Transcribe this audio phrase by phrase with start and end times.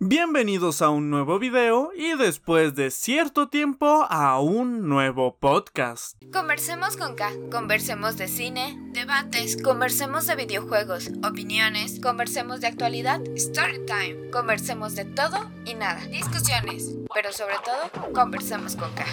[0.00, 6.16] Bienvenidos a un nuevo video y después de cierto tiempo a un nuevo podcast.
[6.32, 13.84] Conversemos con K, conversemos de cine, debates, conversemos de videojuegos, opiniones, conversemos de actualidad, story
[13.86, 19.04] time, conversemos de todo y nada, discusiones, pero sobre todo, conversemos con K.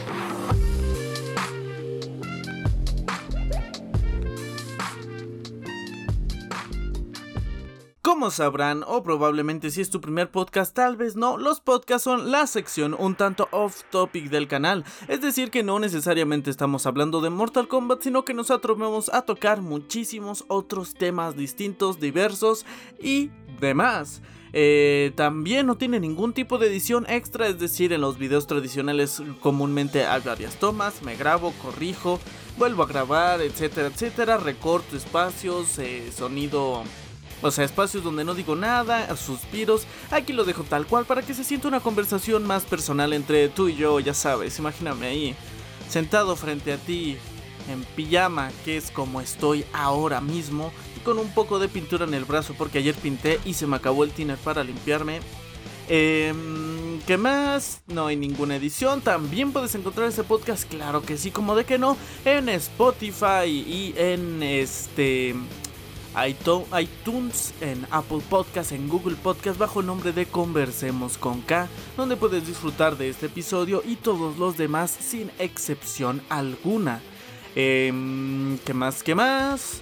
[8.06, 12.30] Como sabrán, o probablemente si es tu primer podcast, tal vez no, los podcasts son
[12.30, 14.86] la sección un tanto off topic del canal.
[15.08, 19.24] Es decir, que no necesariamente estamos hablando de Mortal Kombat, sino que nos atrevemos a
[19.24, 22.68] tocar muchísimos otros temas distintos, diversos
[23.02, 24.22] y demás.
[24.54, 29.24] Eh, también no tiene ningún tipo de edición extra, es decir, en los videos tradicionales
[29.40, 32.20] comúnmente hay varias tomas, me grabo, corrijo,
[32.60, 36.84] vuelvo a grabar, etcétera, etcétera, recorto espacios, eh, sonido
[37.42, 39.86] o sea, espacios donde no digo nada, suspiros.
[40.12, 43.68] Aquí lo dejo tal cual para que se sienta una conversación más personal entre tú
[43.70, 44.58] y yo, ya sabes.
[44.60, 45.36] Imagíname ahí,
[45.90, 47.18] sentado frente a ti,
[47.70, 52.14] en pijama, que es como estoy ahora mismo, y con un poco de pintura en
[52.14, 55.20] el brazo porque ayer pinté y se me acabó el tiner para limpiarme.
[55.88, 56.34] Eh,
[57.06, 57.82] ¿Qué más?
[57.88, 59.02] No hay ninguna edición.
[59.02, 63.94] También puedes encontrar ese podcast, claro que sí, como de que no, en Spotify y
[63.96, 65.36] en este
[66.28, 72.16] iTunes, en Apple Podcast, en Google Podcast bajo el nombre de Conversemos con K, donde
[72.16, 77.02] puedes disfrutar de este episodio y todos los demás sin excepción alguna.
[77.56, 79.04] Em, ¿Qué más?
[79.04, 79.82] ¿Qué más?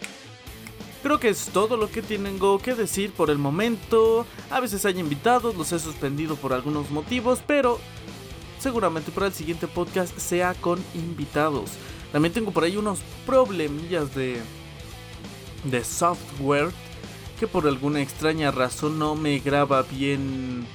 [1.03, 4.25] Creo que es todo lo que tengo que decir por el momento.
[4.49, 7.79] A veces hay invitados, los he suspendido por algunos motivos, pero
[8.59, 11.71] seguramente para el siguiente podcast sea con invitados.
[12.11, 14.41] También tengo por ahí unos problemillas de
[15.63, 16.69] de software
[17.39, 20.65] que por alguna extraña razón no me graba bien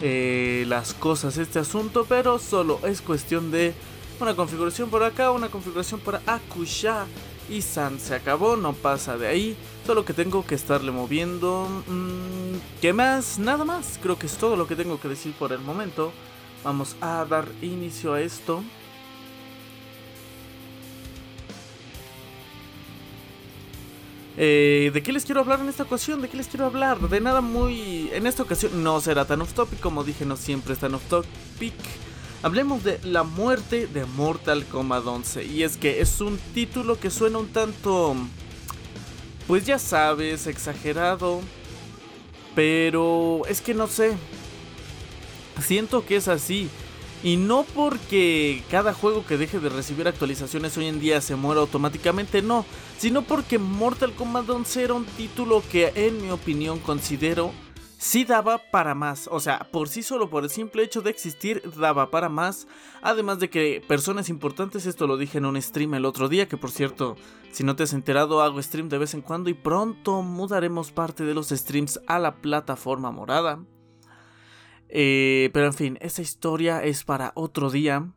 [0.00, 3.74] eh, las cosas este asunto, pero solo es cuestión de
[4.20, 7.06] una configuración por acá, una configuración para Akusha
[7.50, 11.68] y San se acabó, no pasa de ahí, solo que tengo que estarle moviendo.
[11.86, 13.38] Mm, ¿Qué más?
[13.38, 16.12] Nada más, creo que es todo lo que tengo que decir por el momento.
[16.64, 18.62] Vamos a dar inicio a esto.
[24.36, 26.22] Eh, ¿De qué les quiero hablar en esta ocasión?
[26.22, 26.98] ¿De qué les quiero hablar?
[27.00, 28.10] De nada muy...
[28.12, 31.04] En esta ocasión no será tan off topic, como dije, no siempre es tan off
[31.08, 31.74] topic.
[32.42, 35.44] Hablemos de la muerte de Mortal Kombat 11.
[35.44, 38.16] Y es que es un título que suena un tanto...
[39.46, 41.40] Pues ya sabes, exagerado.
[42.54, 44.14] Pero es que no sé.
[45.60, 46.68] Siento que es así.
[47.22, 51.60] Y no porque cada juego que deje de recibir actualizaciones hoy en día se muera
[51.60, 52.64] automáticamente, no,
[52.98, 57.52] sino porque Mortal Kombat 11 era un título que en mi opinión considero
[58.02, 61.62] sí daba para más, o sea, por sí solo por el simple hecho de existir
[61.76, 62.66] daba para más,
[63.00, 66.56] además de que personas importantes, esto lo dije en un stream el otro día, que
[66.56, 67.14] por cierto,
[67.52, 71.24] si no te has enterado hago stream de vez en cuando y pronto mudaremos parte
[71.24, 73.60] de los streams a la plataforma morada.
[74.94, 78.12] Eh, pero en fin, esa historia es para otro día.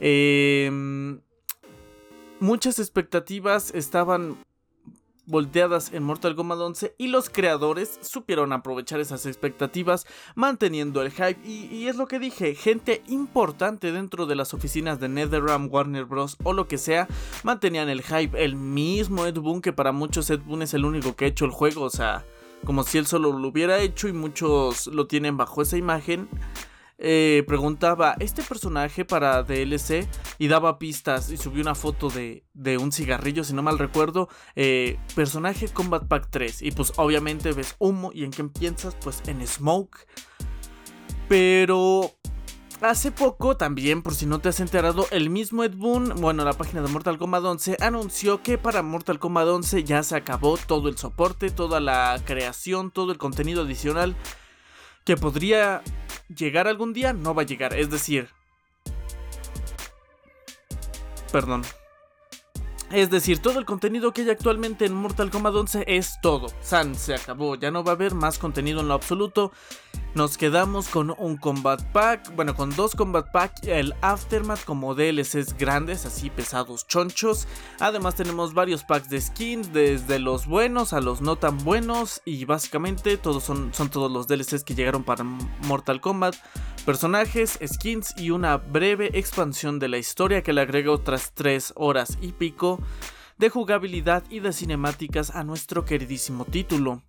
[0.00, 1.20] Em,
[2.40, 4.38] muchas expectativas estaban
[5.26, 11.38] volteadas en Mortal Kombat 11 y los creadores supieron aprovechar esas expectativas manteniendo el hype.
[11.46, 16.38] Y, es lo que dije, gente importante dentro de las oficinas de NetherRealm, Warner Bros.
[16.42, 17.08] o lo que sea,
[17.44, 21.14] mantenían el hype, el mismo Ed Boon que para muchos Ed Boon es el único
[21.14, 22.24] que ha hecho el juego, o sea,
[22.64, 26.28] como si él solo lo hubiera hecho y muchos lo tienen bajo esa imagen.
[27.02, 30.06] Eh, preguntaba, ¿este personaje para DLC?
[30.38, 34.28] Y daba pistas y subió una foto de, de un cigarrillo, si no mal recuerdo.
[34.54, 36.62] Eh, personaje Combat Pack 3.
[36.62, 40.06] Y pues obviamente ves humo y en qué piensas, pues en Smoke.
[41.28, 42.12] Pero
[42.82, 46.54] Hace poco, también por si no te has enterado, el mismo Ed Boon, bueno, la
[46.54, 50.88] página de Mortal Kombat 11, anunció que para Mortal Kombat 11 ya se acabó todo
[50.88, 54.16] el soporte, toda la creación, todo el contenido adicional
[55.04, 55.82] que podría
[56.34, 57.74] llegar algún día, no va a llegar.
[57.74, 58.30] Es decir...
[61.30, 61.62] Perdón.
[62.90, 66.48] Es decir, todo el contenido que hay actualmente en Mortal Kombat 11 es todo.
[66.60, 69.52] San se acabó, ya no va a haber más contenido en lo absoluto.
[70.16, 75.56] Nos quedamos con un combat pack, bueno, con dos combat pack, el aftermath como DLCs
[75.56, 77.46] grandes, así pesados, chonchos.
[77.78, 82.44] Además tenemos varios packs de skins, desde los buenos a los no tan buenos y
[82.44, 86.34] básicamente todos son, son todos los DLCs que llegaron para Mortal Kombat.
[86.84, 92.16] Personajes, skins y una breve expansión de la historia que le agrega otras 3 horas
[92.22, 92.80] y pico
[93.36, 97.02] de jugabilidad y de cinemáticas a nuestro queridísimo título.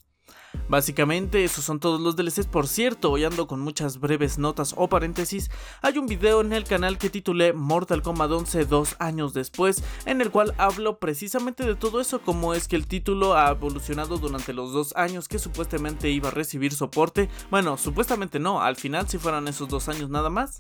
[0.67, 2.47] Básicamente, esos son todos los DLCs.
[2.47, 5.49] Por cierto, hoy ando con muchas breves notas o paréntesis.
[5.81, 10.21] Hay un video en el canal que titulé Mortal Kombat 11 dos años después, en
[10.21, 14.53] el cual hablo precisamente de todo eso, como es que el título ha evolucionado durante
[14.53, 17.29] los dos años que supuestamente iba a recibir soporte.
[17.49, 20.59] Bueno, supuestamente no, al final si fueran esos dos años nada más.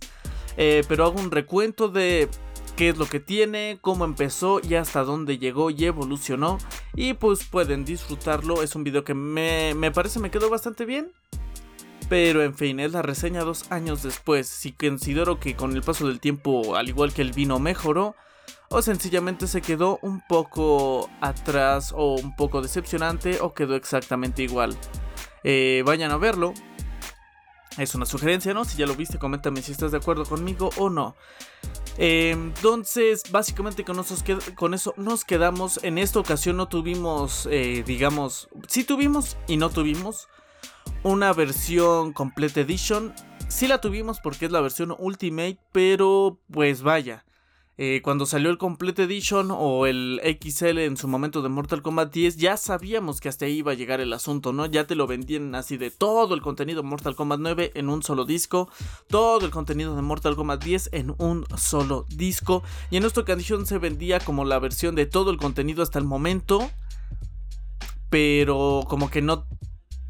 [0.57, 2.29] Eh, pero hago un recuento de
[2.75, 6.57] qué es lo que tiene, cómo empezó y hasta dónde llegó y evolucionó.
[6.93, 8.63] Y pues pueden disfrutarlo.
[8.63, 11.11] Es un video que me, me parece me quedó bastante bien.
[12.09, 14.47] Pero en fin, es la reseña dos años después.
[14.47, 18.15] Si considero que con el paso del tiempo, al igual que el vino, mejoró.
[18.69, 24.77] O sencillamente se quedó un poco atrás o un poco decepcionante o quedó exactamente igual.
[25.43, 26.53] Eh, vayan a verlo.
[27.77, 28.65] Es una sugerencia, ¿no?
[28.65, 31.15] Si ya lo viste, coméntame si estás de acuerdo conmigo o no.
[31.97, 34.03] entonces, básicamente con,
[34.55, 35.79] con, eso nos quedamos.
[35.83, 40.27] En esta ocasión no tuvimos, eh, digamos, sí tuvimos y no tuvimos
[41.03, 43.13] una versión Complete Edition.
[43.47, 47.25] Sí la tuvimos porque es la versión Ultimate, pero pues vaya.
[47.83, 52.13] Eh, cuando salió el Complete Edition o el XL en su momento de Mortal Kombat
[52.13, 54.67] 10, ya sabíamos que hasta ahí iba a llegar el asunto, ¿no?
[54.67, 58.25] Ya te lo vendían así de todo el contenido Mortal Kombat 9 en un solo
[58.25, 58.69] disco,
[59.07, 62.61] todo el contenido de Mortal Kombat 10 en un solo disco,
[62.91, 66.05] y en esta ocasión se vendía como la versión de todo el contenido hasta el
[66.05, 66.69] momento,
[68.11, 69.47] pero como que no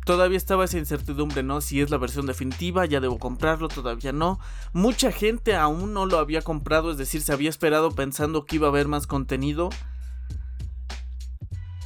[0.06, 1.62] Todavía estaba esa incertidumbre, ¿no?
[1.62, 4.40] Si es la versión definitiva, ya debo comprarlo, todavía no.
[4.74, 8.68] Mucha gente aún no lo había comprado, es decir, se había esperado pensando que iba
[8.68, 9.70] a haber más contenido.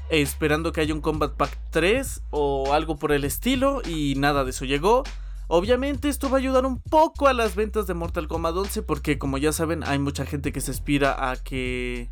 [0.09, 4.51] Esperando que haya un Combat Pack 3 o algo por el estilo y nada de
[4.51, 5.03] eso llegó.
[5.47, 9.19] Obviamente esto va a ayudar un poco a las ventas de Mortal Kombat 11 porque
[9.19, 12.09] como ya saben hay mucha gente que se aspira a que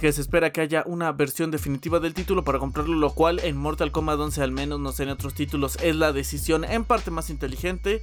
[0.00, 3.56] que se espera que haya una versión definitiva del título para comprarlo, lo cual en
[3.56, 7.10] Mortal Kombat 11 al menos no sé en otros títulos es la decisión en parte
[7.10, 8.02] más inteligente.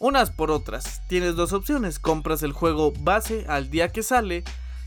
[0.00, 4.42] Unas por otras, tienes dos opciones, compras el juego base al día que sale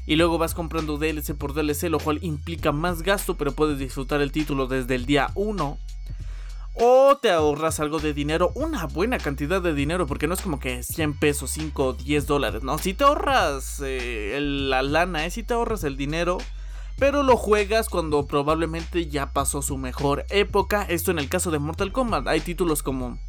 [0.05, 4.21] y luego vas comprando DLC por DLC, lo cual implica más gasto, pero puedes disfrutar
[4.21, 5.77] el título desde el día 1.
[6.81, 10.61] O te ahorras algo de dinero, una buena cantidad de dinero, porque no es como
[10.61, 12.77] que 100 pesos, 5 o 10 dólares, no.
[12.77, 16.37] Si te ahorras eh, la lana, eh, si te ahorras el dinero,
[16.97, 20.83] pero lo juegas cuando probablemente ya pasó su mejor época.
[20.83, 22.27] Esto en el caso de Mortal Kombat.
[22.27, 23.19] Hay títulos como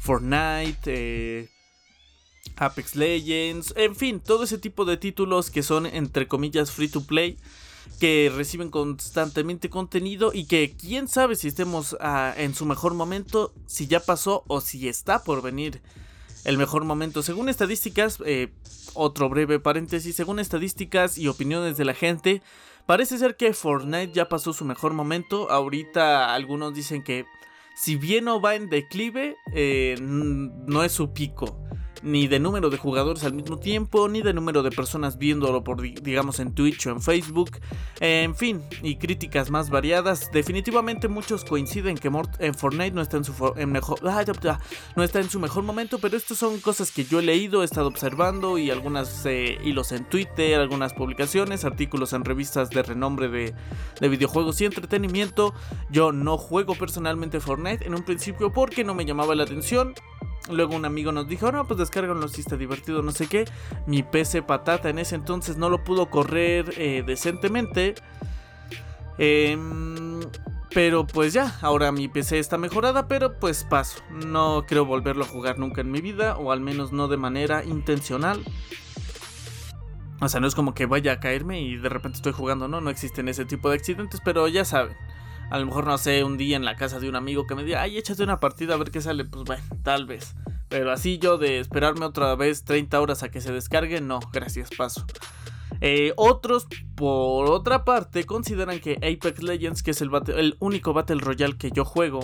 [0.00, 1.48] Fortnite, eh,
[2.56, 7.06] Apex Legends, en fin, todo ese tipo de títulos que son entre comillas free to
[7.06, 7.38] play
[7.98, 13.52] que reciben constantemente contenido y que quién sabe si estemos ah, en su mejor momento,
[13.66, 15.80] si ya pasó o si está por venir
[16.44, 17.22] el mejor momento.
[17.22, 18.52] Según estadísticas, eh,
[18.94, 22.42] otro breve paréntesis, según estadísticas y opiniones de la gente,
[22.86, 25.50] parece ser que Fortnite ya pasó su mejor momento.
[25.50, 27.24] Ahorita algunos dicen que
[27.74, 31.58] si bien no va en declive, eh, no es su pico
[32.02, 35.80] ni de número de jugadores al mismo tiempo, ni de número de personas viéndolo por,
[35.80, 37.58] digamos, en Twitch o en Facebook.
[38.00, 40.30] En fin, y críticas más variadas.
[40.32, 43.32] Definitivamente muchos coinciden que en Fortnite no está en su,
[43.66, 47.62] mejor, no está en su mejor momento, pero estas son cosas que yo he leído,
[47.62, 52.82] he estado observando y algunas eh, hilos en Twitter, algunas publicaciones, artículos en revistas de
[52.82, 53.54] renombre de,
[54.00, 55.54] de videojuegos y entretenimiento.
[55.90, 59.94] Yo no juego personalmente Fortnite en un principio porque no me llamaba la atención.
[60.50, 63.46] Luego un amigo nos dijo, no, pues descárganlo si está divertido, no sé qué.
[63.86, 67.94] Mi PC patata en ese entonces no lo pudo correr eh, decentemente.
[69.18, 70.20] Em,
[70.72, 74.00] pero pues ya, ahora mi PC está mejorada, pero pues paso.
[74.10, 77.64] No creo volverlo a jugar nunca en mi vida, o al menos no de manera
[77.64, 78.44] intencional.
[80.20, 82.80] O sea, no es como que vaya a caerme y de repente estoy jugando, no,
[82.80, 84.96] no existen ese tipo de accidentes, pero ya saben.
[85.50, 87.64] A lo mejor, no sé, un día en la casa de un amigo que me
[87.64, 89.24] diga, ay, échate una partida a ver qué sale.
[89.24, 90.34] Pues bueno, tal vez.
[90.68, 94.70] Pero así yo de esperarme otra vez 30 horas a que se descargue, no, gracias,
[94.76, 95.06] paso.
[95.80, 101.20] Eh, otros, por otra parte, consideran que Apex Legends, que es el, el único Battle
[101.20, 102.20] Royale que yo juego,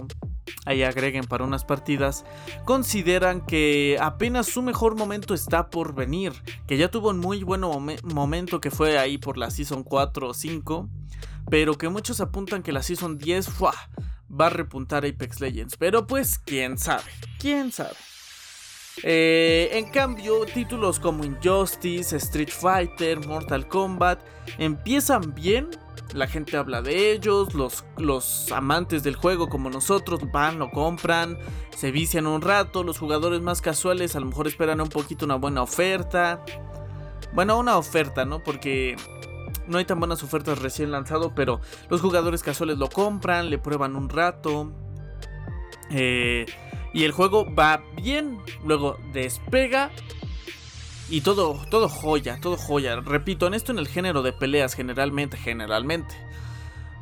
[0.65, 2.25] ahí agreguen para unas partidas,
[2.65, 6.33] consideran que apenas su mejor momento está por venir,
[6.67, 7.61] que ya tuvo un muy buen
[8.05, 10.89] momento que fue ahí por la Season 4 o 5,
[11.51, 16.39] pero que muchos apuntan que la Season 10 va a repuntar Apex Legends, pero pues
[16.39, 17.97] quién sabe, quién sabe.
[19.03, 24.21] Eh, en cambio, títulos como Injustice, Street Fighter, Mortal Kombat
[24.59, 25.71] empiezan bien.
[26.15, 31.39] La gente habla de ellos, los, los amantes del juego como nosotros van, lo compran,
[31.75, 35.37] se vician un rato, los jugadores más casuales a lo mejor esperan un poquito una
[35.37, 36.45] buena oferta.
[37.33, 38.43] Bueno, una oferta, ¿no?
[38.43, 38.97] Porque
[39.73, 43.97] no hay tan buenas ofertas recién lanzado, pero los jugadores casuales lo compran, le prueban
[43.97, 44.71] un rato.
[45.91, 46.47] Eh,
[46.95, 49.91] y el juego va bien, luego despega
[51.09, 53.01] y todo, todo joya, todo joya.
[53.01, 56.15] Repito, en esto en el género de peleas generalmente, generalmente.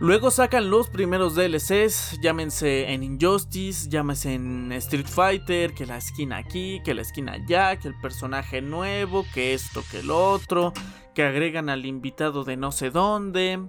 [0.00, 6.38] Luego sacan los primeros DLCs, llámense en Injustice, llámense en Street Fighter, que la esquina
[6.38, 10.72] aquí, que la esquina allá, que el personaje nuevo, que esto, que el otro,
[11.14, 13.60] que agregan al invitado de no sé dónde,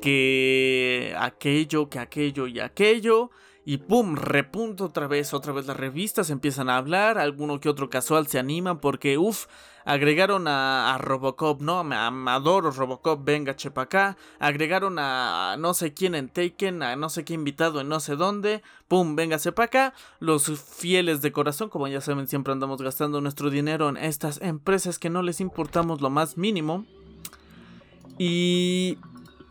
[0.00, 3.32] que aquello, que aquello y aquello.
[3.64, 7.90] Y pum, repunto otra vez, otra vez las revistas empiezan a hablar, alguno que otro
[7.90, 9.46] casual se anima porque, uff,
[9.84, 11.84] agregaron a, Robocop, ¿no?
[11.84, 14.16] Me, adoro Robocop, venga, chepa acá.
[14.38, 18.16] Agregaron a, no sé quién en Taken, a no sé qué invitado en no sé
[18.16, 18.62] dónde.
[18.88, 19.94] Pum, venga, para acá.
[20.20, 24.98] Los fieles de corazón, como ya saben, siempre andamos gastando nuestro dinero en estas empresas
[24.98, 26.84] que no les importamos lo más mínimo.
[28.18, 28.98] Y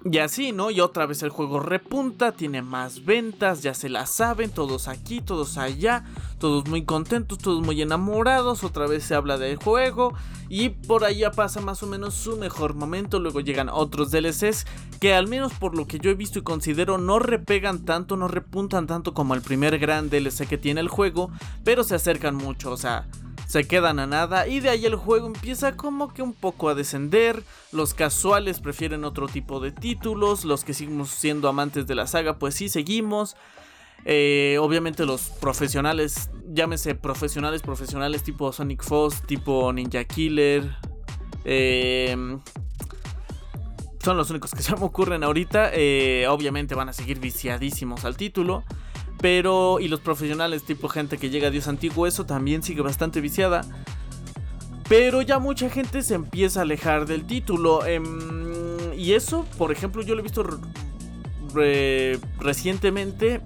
[0.05, 0.69] y así, ¿no?
[0.69, 5.21] Y otra vez el juego repunta, tiene más ventas, ya se la saben, todos aquí,
[5.21, 6.03] todos allá,
[6.39, 10.13] todos muy contentos, todos muy enamorados, otra vez se habla del juego
[10.49, 14.65] y por allá pasa más o menos su mejor momento, luego llegan otros DLCs
[14.99, 18.27] que al menos por lo que yo he visto y considero no repegan tanto, no
[18.27, 21.31] repuntan tanto como el primer gran DLC que tiene el juego,
[21.63, 23.07] pero se acercan mucho, o sea
[23.47, 26.75] se quedan a nada y de ahí el juego empieza como que un poco a
[26.75, 27.43] descender.
[27.71, 32.39] Los casuales prefieren otro tipo de títulos, los que seguimos siendo amantes de la saga
[32.39, 33.35] pues sí seguimos.
[34.05, 40.75] Eh, obviamente los profesionales, llámese profesionales, profesionales tipo Sonic Foss, tipo Ninja Killer.
[41.45, 42.15] Eh,
[44.03, 45.71] son los únicos que se me ocurren ahorita.
[45.73, 48.63] Eh, obviamente van a seguir viciadísimos al título.
[49.23, 53.21] Pero, y los profesionales, tipo gente que llega a Dios antiguo, eso también sigue bastante
[53.21, 53.61] viciada.
[54.89, 57.85] Pero ya mucha gente se empieza a alejar del título.
[57.85, 60.43] Em, y eso, por ejemplo, yo lo he visto
[62.41, 63.39] recientemente.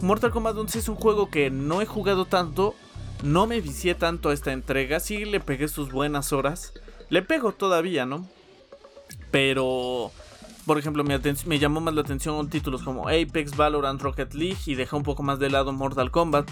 [0.00, 2.74] Mortal Kombat 11 es un juego que no he jugado tanto.
[3.22, 4.98] No me vicié tanto a esta entrega.
[4.98, 6.72] Sí le pegué sus buenas horas.
[7.10, 8.26] Le pego todavía, ¿no?
[9.30, 10.10] Pero
[10.68, 14.98] por ejemplo, me, llamó más la atención títulos como Apex, Valorant, Rocket League y dejó
[14.98, 16.50] un poco más de lado Mortal Kombat.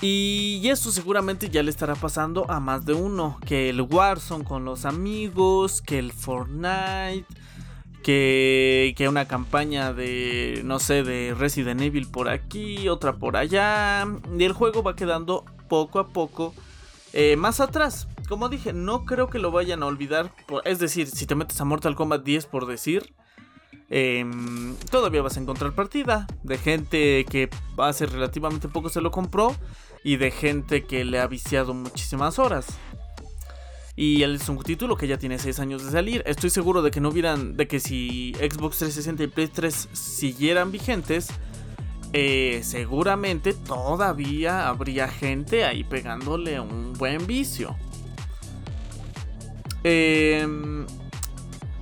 [0.00, 3.38] Y eso seguramente ya le estará pasando a más de uno.
[3.44, 7.26] Que el Warzone con los amigos, que el Fortnite,
[8.02, 14.06] que, que una campaña de, no sé, de Resident Evil por aquí, otra por allá.
[14.38, 16.54] Y el juego va quedando poco a poco
[17.12, 20.32] eh, más atrás como dije, no creo que lo vayan a olvidar.
[20.64, 23.12] es decir, si te metes a Mortal Kombat 10 por decir,
[23.88, 29.56] em, todavía vas a encontrar partida de gente que hace relativamente poco se lo compró
[30.04, 32.68] y de gente que le ha viciado muchísimas horas.
[33.96, 36.22] Y es un título que ya tiene 6 años de salir.
[36.24, 40.70] Estoy seguro de que no hubieran, de que si Xbox 360 y Play 3 siguieran
[40.70, 41.30] vigentes,
[42.12, 47.76] eh, seguramente todavía habría gente ahí pegándole un buen vicio.
[49.82, 50.86] Em,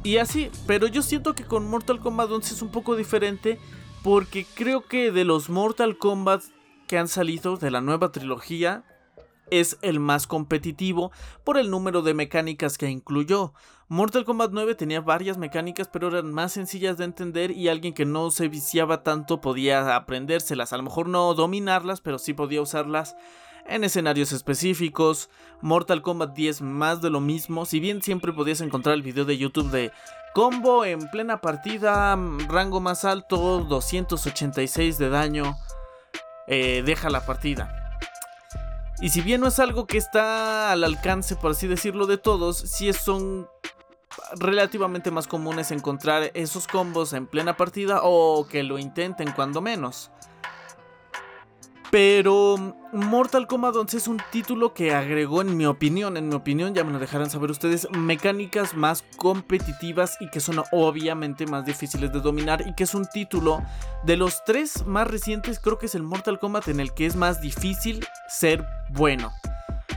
[0.02, 3.58] y así, pero yo siento que con Mortal Kombat 11 es un poco diferente
[4.02, 6.42] porque creo que de los Mortal Kombat
[6.86, 8.84] que han salido de la nueva trilogía
[9.50, 11.10] es el más competitivo
[11.44, 13.52] por el número de mecánicas que incluyó.
[13.88, 18.04] Mortal Kombat 9 tenía varias mecánicas pero eran más sencillas de entender y alguien que
[18.04, 23.16] no se viciaba tanto podía aprendérselas, a lo mejor no dominarlas pero sí podía usarlas
[23.68, 25.30] en escenarios específicos.
[25.60, 29.38] Mortal Kombat 10 más de lo mismo, si bien siempre podías encontrar el video de
[29.38, 29.92] YouTube de
[30.34, 32.16] combo en plena partida,
[32.48, 35.56] rango más alto, 286 de daño,
[36.46, 38.00] eh, deja la partida.
[39.00, 42.58] Y si bien no es algo que está al alcance, por así decirlo, de todos,
[42.58, 43.48] sí son
[44.36, 50.10] relativamente más comunes encontrar esos combos en plena partida o que lo intenten cuando menos.
[51.90, 56.74] Pero Mortal Kombat 11 es un título que agregó, en mi opinión, en mi opinión,
[56.74, 62.12] ya me lo dejarán saber ustedes, mecánicas más competitivas y que son obviamente más difíciles
[62.12, 63.62] de dominar y que es un título
[64.04, 67.16] de los tres más recientes, creo que es el Mortal Kombat en el que es
[67.16, 69.32] más difícil ser bueno.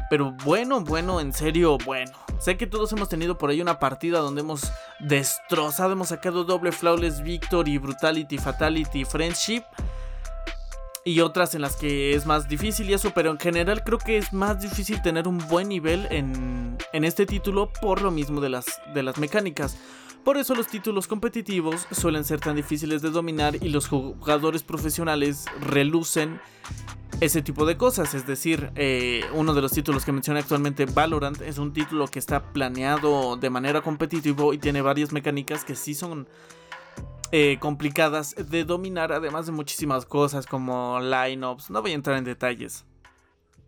[0.10, 2.12] Pero bueno, bueno, en serio, bueno.
[2.39, 6.71] Sé que todos hemos tenido por ahí una partida donde hemos destrozado, hemos sacado doble
[6.71, 9.63] flawless victory, brutality, fatality, friendship
[11.03, 14.17] y otras en las que es más difícil y eso, pero en general creo que
[14.17, 18.50] es más difícil tener un buen nivel en, en este título por lo mismo de
[18.50, 19.77] las, de las mecánicas.
[20.24, 25.46] Por eso los títulos competitivos suelen ser tan difíciles de dominar y los jugadores profesionales
[25.62, 26.39] relucen
[27.22, 28.13] ese tipo de cosas.
[28.13, 32.20] Es decir, eh, uno de los títulos que mencioné actualmente, Valorant, es un título que
[32.20, 36.27] está planeado de manera competitiva y tiene varias mecánicas que sí son
[37.31, 41.69] eh, complicadas de dominar, además de muchísimas cosas como lineups.
[41.69, 42.85] No voy a entrar en detalles.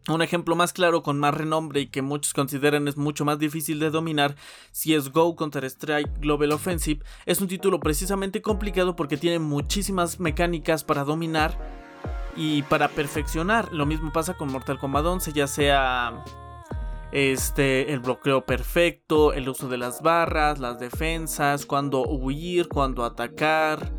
[0.10, 3.80] Un ejemplo más claro con más renombre y que muchos consideran es mucho más difícil
[3.80, 4.36] de dominar,
[4.72, 11.58] CSGO Counter-Strike Global Offensive, es un título precisamente complicado porque tiene muchísimas mecánicas para dominar
[12.36, 13.72] y para perfeccionar.
[13.72, 16.26] Lo mismo pasa con Mortal Kombat 11, ya sea
[17.14, 23.94] este, el bloqueo perfecto, el uso de las barras, las defensas, cuándo huir, cuándo atacar,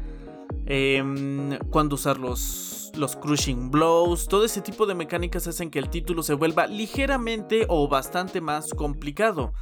[0.67, 5.91] eh, cuándo usar los los crushing blows, todo ese tipo de mecánicas hacen que el
[5.91, 9.53] título se vuelva ligeramente o bastante más complicado.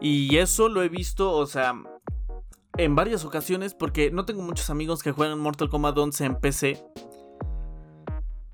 [0.00, 1.74] Y eso lo he visto, o sea,
[2.76, 6.84] en varias ocasiones porque no tengo muchos amigos que juegan Mortal Kombat 11 en PC.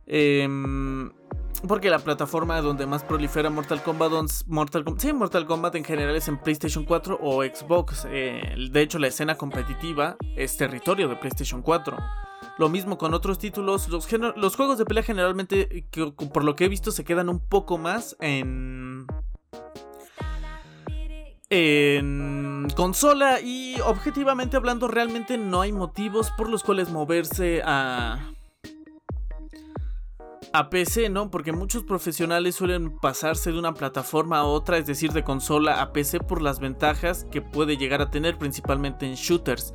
[0.07, 1.13] Em,
[1.67, 6.17] porque la plataforma donde más prolifera Mortal Kombat, 11, Mortal, sí, Mortal Kombat en general
[6.17, 8.07] es en PlayStation 4 o Xbox.
[8.11, 11.97] Eh, de hecho, la escena competitiva es territorio de PlayStation 4.
[12.59, 13.89] Lo mismo con otros títulos.
[13.89, 15.87] Los, los juegos de pelea generalmente,
[16.33, 19.07] por lo que he visto, se quedan un poco más en
[21.53, 28.33] en consola y objetivamente hablando realmente no hay motivos por los cuales moverse a
[30.53, 31.31] a PC, ¿no?
[31.31, 35.93] Porque muchos profesionales suelen pasarse de una plataforma a otra, es decir, de consola a
[35.93, 39.73] PC por las ventajas que puede llegar a tener principalmente en shooters.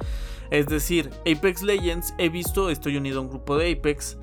[0.51, 4.17] Es decir, Apex Legends, he visto, estoy unido a un grupo de Apex,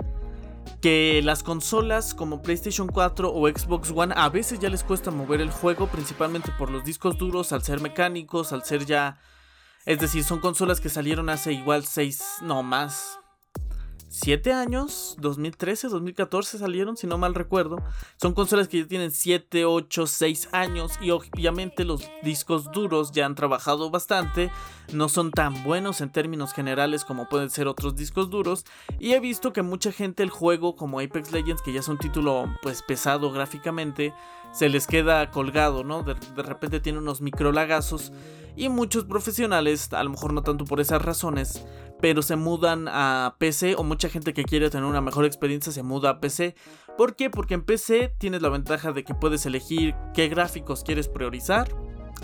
[0.81, 5.41] que las consolas como PlayStation 4 o Xbox One a veces ya les cuesta mover
[5.41, 9.19] el juego, principalmente por los discos duros, al ser mecánicos, al ser ya...
[9.85, 13.19] Es decir, son consolas que salieron hace igual 6, no más,
[14.13, 17.83] 7 años, 2013, 2014 salieron, si no mal recuerdo.
[18.21, 23.25] Son consolas que ya tienen 7, 8, 6 años y obviamente los discos duros ya
[23.25, 24.51] han trabajado bastante.
[24.93, 28.67] No son tan buenos en términos generales como pueden ser otros discos duros.
[28.99, 31.97] Y he visto que mucha gente el juego como Apex Legends, que ya es un
[31.97, 34.13] título pues pesado gráficamente,
[34.53, 36.03] se les queda colgado, ¿no?
[36.03, 38.13] De, de repente tiene unos microlagazos.
[38.57, 41.65] Y muchos profesionales, a lo mejor no tanto por esas razones,
[42.03, 45.85] pero se mudan a PC o mucha gente que quiere tener una mejor experiencia se
[45.85, 46.57] muda a PC.
[46.99, 47.31] ¿Por qué?
[47.31, 51.69] Porque en PC tienes la ventaja de que puedes elegir qué gráficos quieres priorizar.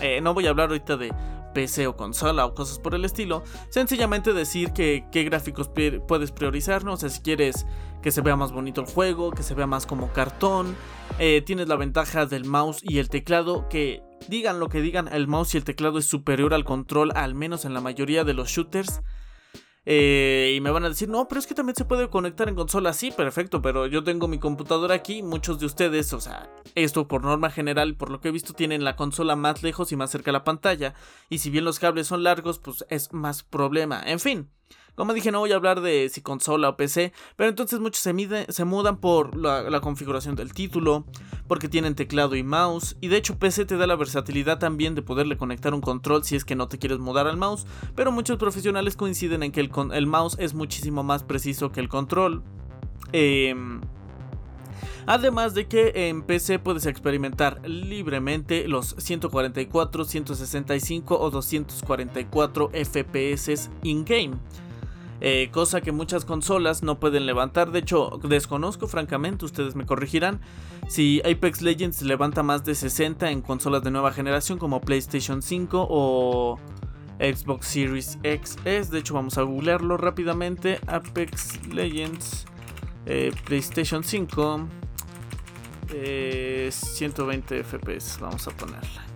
[0.01, 1.13] Eh, no voy a hablar ahorita de
[1.53, 3.41] PC o consola o cosas por el estilo.
[3.69, 5.71] Sencillamente decir que qué gráficos
[6.07, 6.93] puedes priorizar, ¿no?
[6.93, 7.65] O sea, si quieres
[8.01, 10.75] que se vea más bonito el juego, que se vea más como cartón.
[11.19, 15.29] Eh, tienes la ventaja del mouse y el teclado que digan lo que digan, el
[15.29, 18.49] mouse y el teclado es superior al control, al menos en la mayoría de los
[18.49, 19.01] shooters.
[19.91, 22.53] Eh, y me van a decir, no, pero es que también se puede conectar en
[22.53, 22.93] consola.
[22.93, 25.23] Sí, perfecto, pero yo tengo mi computadora aquí.
[25.23, 28.83] Muchos de ustedes, o sea, esto por norma general, por lo que he visto, tienen
[28.83, 30.93] la consola más lejos y más cerca de la pantalla.
[31.27, 34.03] Y si bien los cables son largos, pues es más problema.
[34.05, 34.51] En fin.
[34.99, 38.45] Como dije, no voy a hablar de si consola o PC, pero entonces muchos se,
[38.49, 41.05] se mudan por la, configuración del título,
[41.47, 45.01] porque tienen teclado y mouse, y de hecho PC te da la versatilidad también de
[45.01, 48.37] poderle conectar un control si es que no te quieres mudar al mouse, pero muchos
[48.37, 52.43] profesionales coinciden en que el, el mouse es muchísimo más preciso que el control.
[53.13, 53.79] Em,
[55.05, 64.35] además de que en PC puedes experimentar libremente los 144, 165 o 244 FPS in-game.
[65.21, 67.71] Eh, cosa que muchas consolas no pueden levantar.
[67.71, 70.39] De hecho, desconozco francamente, ustedes me corregirán,
[70.87, 75.87] si Apex Legends levanta más de 60 en consolas de nueva generación como PlayStation 5
[75.89, 76.57] o
[77.19, 78.57] Xbox Series X.
[78.63, 80.79] De hecho, vamos a googlearlo rápidamente.
[80.87, 82.45] Apex Legends,
[83.05, 84.67] eh, PlayStation 5,
[85.89, 89.08] 120 FPS, vamos a ponerla.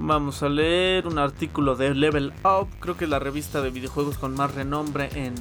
[0.00, 4.16] Vamos a leer un artículo de Level Up, creo que es la revista de videojuegos
[4.16, 5.34] con más renombre en,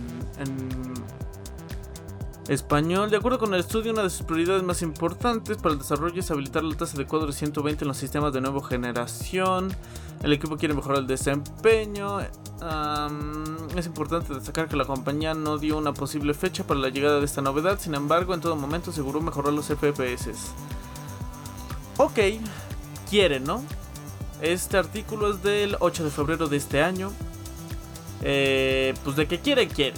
[2.48, 3.12] español.
[3.12, 6.32] De acuerdo con el estudio, una de sus prioridades más importantes para el desarrollo es
[6.32, 9.70] habilitar la tasa de cuadro de 120 en los sistemas de nueva generación.
[10.24, 12.20] El equipo quiere mejorar el desempeño.
[12.20, 17.26] es importante destacar que la compañía no dio una posible fecha para la llegada de
[17.26, 20.32] esta novedad, sin embargo, en todo momento aseguró mejorar los FPS.
[21.98, 22.20] Ok,
[23.10, 23.62] quieren, ¿no?
[24.41, 27.12] Este artículo es del 8 de febrero de este año.
[28.21, 29.95] Eh, pues de que quiere, quiere.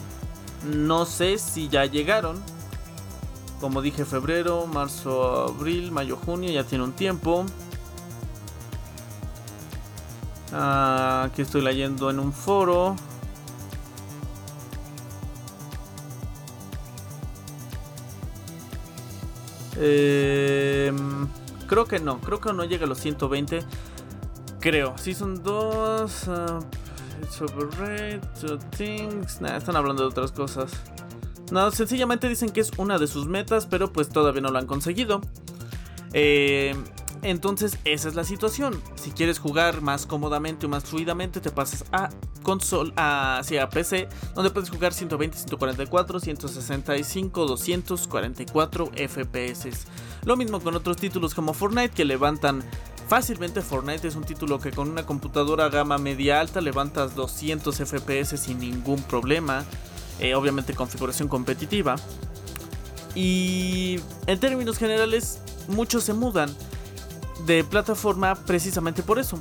[0.65, 2.41] No sé si ya llegaron.
[3.59, 7.45] Como dije, febrero, marzo, abril, mayo, junio, ya tiene un tiempo.
[10.53, 12.95] Ah, aquí estoy leyendo en un foro.
[19.81, 20.91] Eh,
[21.67, 23.63] creo que no, creo que no llega a los 120.
[24.59, 26.27] Creo, Season 2.
[26.27, 26.59] Uh,
[27.21, 29.39] it's overrated, things.
[29.39, 30.71] Nah, están hablando de otras cosas.
[31.51, 34.67] No, sencillamente dicen que es una de sus metas, pero pues todavía no lo han
[34.67, 35.21] conseguido.
[36.13, 36.75] Eh,
[37.21, 38.81] entonces esa es la situación.
[38.95, 42.09] Si quieres jugar más cómodamente o más fluidamente, te pasas a
[42.43, 49.69] consola, hacia PC, donde puedes jugar 120, 144, 165, 244 FPS.
[50.25, 52.63] Lo mismo con otros títulos como Fortnite que levantan
[53.09, 53.61] fácilmente.
[53.61, 58.59] Fortnite es un título que con una computadora gama media alta levantas 200 FPS sin
[58.59, 59.65] ningún problema.
[60.19, 61.95] Eh, obviamente configuración competitiva.
[63.15, 66.55] Y en términos generales, muchos se mudan
[67.47, 69.39] de plataforma precisamente por eso.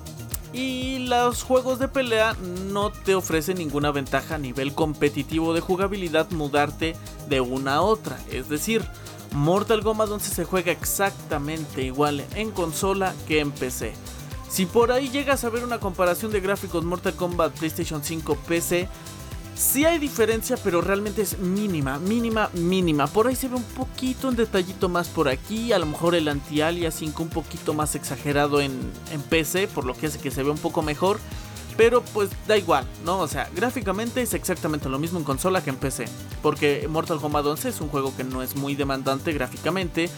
[0.54, 2.35] Y los juegos de pelea
[2.72, 6.96] no te ofrecen ninguna ventaja a nivel competitivo de jugabilidad mudarte
[7.28, 8.18] de una a otra.
[8.31, 8.83] Es decir,
[9.33, 13.95] Mortal Kombat 11 se juega exactamente igual en consola que en PC.
[14.49, 18.88] Si por ahí llegas a ver una comparación de gráficos Mortal Kombat PlayStation 5 PC,
[19.59, 23.09] Sí hay diferencia, pero realmente es mínima, mínima, mínima.
[23.09, 25.73] Por ahí se ve un poquito, un detallito más por aquí.
[25.73, 28.71] A lo mejor el anti-aliasing un poquito más exagerado en,
[29.11, 31.19] en PC, por lo que hace que se vea un poco mejor.
[31.79, 33.21] Pero pues da igual, ¿no?
[33.21, 36.07] O sea, gráficamente es exactamente lo mismo en consola que en PC.
[36.43, 40.11] Porque Mortal Kombat 11 es un juego que no es muy demandante gráficamente.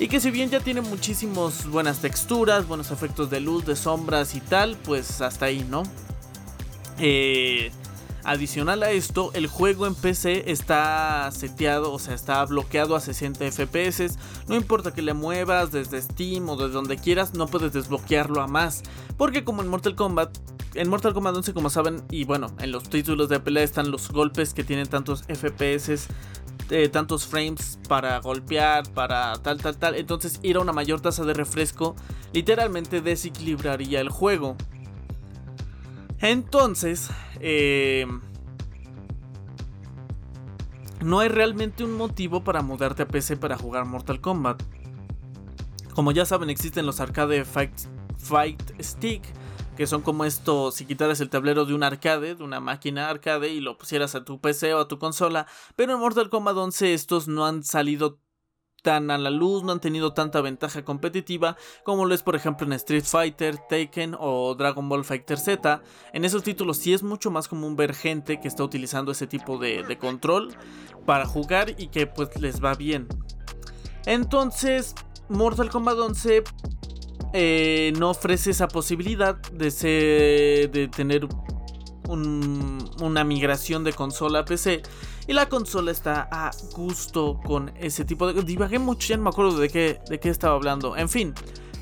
[0.00, 4.34] Y que si bien ya tiene muchísimas buenas texturas, buenos efectos de luz, de sombras
[4.34, 5.84] y tal, pues hasta ahí, ¿no?
[6.98, 7.70] Eh,
[8.26, 13.52] Adicional a esto, el juego en PC está seteado, o sea, está bloqueado a 60
[13.52, 14.18] FPS.
[14.48, 18.48] No importa que le muevas desde Steam o desde donde quieras, no puedes desbloquearlo a
[18.48, 18.82] más.
[19.16, 20.36] Porque como en Mortal Kombat,
[20.76, 24.10] en Mortal Kombat 11, como saben, y bueno, en los títulos de pelea están los
[24.10, 26.08] golpes que tienen tantos FPS
[26.68, 29.94] eh, tantos frames para golpear, para tal, tal, tal.
[29.94, 31.94] Entonces ir a una mayor tasa de refresco
[32.32, 34.56] literalmente desequilibraría el juego.
[36.18, 37.10] Entonces,
[37.40, 38.06] eh,
[41.04, 44.60] no hay realmente un motivo para mudarte a PC para jugar Mortal Kombat.
[45.94, 47.72] Como ya saben, existen los arcade Fight,
[48.18, 49.22] Fight Stick,
[49.76, 53.50] que son como esto, si quitaras el tablero de un arcade, de una máquina arcade,
[53.50, 55.46] y lo pusieras a tu PC o a tu consola.
[55.76, 58.18] Pero en Mortal Kombat 11 estos no han salido
[58.86, 62.68] tan a la luz, no han tenido tanta ventaja competitiva como lo es por ejemplo
[62.68, 65.82] en Street Fighter, Taken o Dragon Ball Fighter Z.
[66.12, 69.58] En esos títulos sí es mucho más común ver gente que está utilizando ese tipo
[69.58, 70.56] de, control
[71.04, 73.08] para jugar y que pues les va bien.
[74.04, 74.94] Entonces,
[75.28, 76.44] Mortal Kombat 11
[77.38, 81.28] eh, no ofrece esa posibilidad de, ser, de tener
[82.08, 84.82] una migración de consola a PC.
[85.26, 88.42] Y la consola está a gusto con ese tipo de...
[88.42, 90.96] Divagué mucho, ya no me acuerdo de qué, de qué estaba hablando.
[90.96, 91.34] En fin,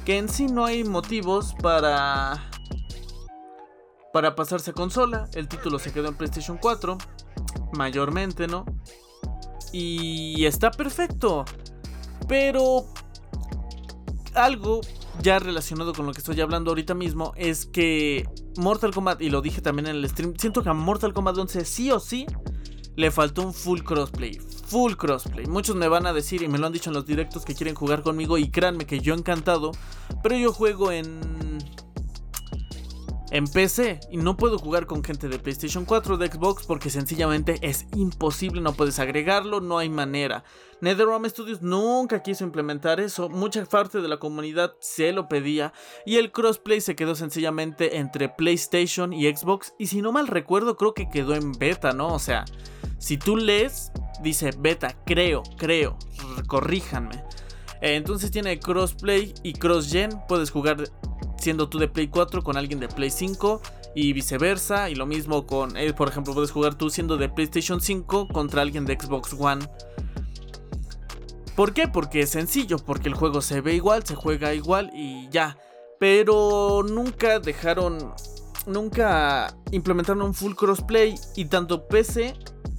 [0.05, 2.51] que en sí no hay motivos para...
[4.12, 5.29] Para pasarse a consola.
[5.35, 6.99] El título se quedó en PlayStation 4.
[7.75, 8.64] Mayormente, ¿no?
[9.73, 11.45] Y está perfecto.
[12.27, 12.87] Pero...
[14.35, 14.81] Algo
[15.22, 19.40] ya relacionado con lo que estoy hablando ahorita mismo es que Mortal Kombat, y lo
[19.40, 22.27] dije también en el stream, siento que a Mortal Kombat 11 sí o sí
[22.96, 24.38] le faltó un full crossplay.
[24.66, 25.46] Full crossplay.
[25.46, 27.74] Muchos me van a decir y me lo han dicho en los directos que quieren
[27.74, 29.72] jugar conmigo y créanme que yo encantado,
[30.22, 31.59] pero yo juego en
[33.35, 37.59] en PC y no puedo jugar con gente de PlayStation 4 de Xbox porque sencillamente
[37.62, 40.44] es imposible, no puedes agregarlo, no hay manera.
[40.81, 45.73] NetherRealm Studios nunca quiso implementar eso, mucha parte de la comunidad se lo pedía
[46.07, 50.77] y el crossplay se quedó sencillamente entre PlayStation y Xbox y si no mal recuerdo
[50.77, 52.14] creo que quedó en beta, ¿no?
[52.14, 52.44] O sea,
[52.99, 53.90] si tú lees
[54.23, 55.99] dice beta, creo, creo,
[56.47, 57.25] corríjanme.
[57.81, 60.85] Entonces tiene crossplay y crossgen, puedes jugar
[61.44, 63.61] siendo tú de Play 4 con alguien de Play 5
[63.94, 64.88] y viceversa.
[64.88, 68.62] Y lo mismo con, eh, por ejemplo, puedes jugar tú siendo de PlayStation 5 contra
[68.62, 69.68] alguien de Xbox One.
[71.54, 71.87] ¿Por qué?
[71.87, 75.59] Porque es sencillo, porque el juego se ve igual, se juega igual y ya.
[76.00, 78.12] Pero nunca dejaron,
[78.66, 82.35] nunca implementaron un full crossplay y tanto PC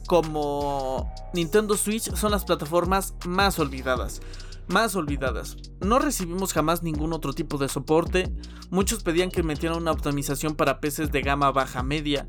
[0.07, 4.21] como Nintendo Switch son las plataformas más olvidadas
[4.67, 5.57] más olvidadas.
[5.81, 8.31] No recibimos jamás ningún otro tipo de soporte.
[8.69, 12.27] Muchos pedían que metieran una optimización para PCs de gama baja media,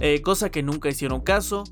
[0.00, 1.64] eh, cosa que nunca hicieron caso.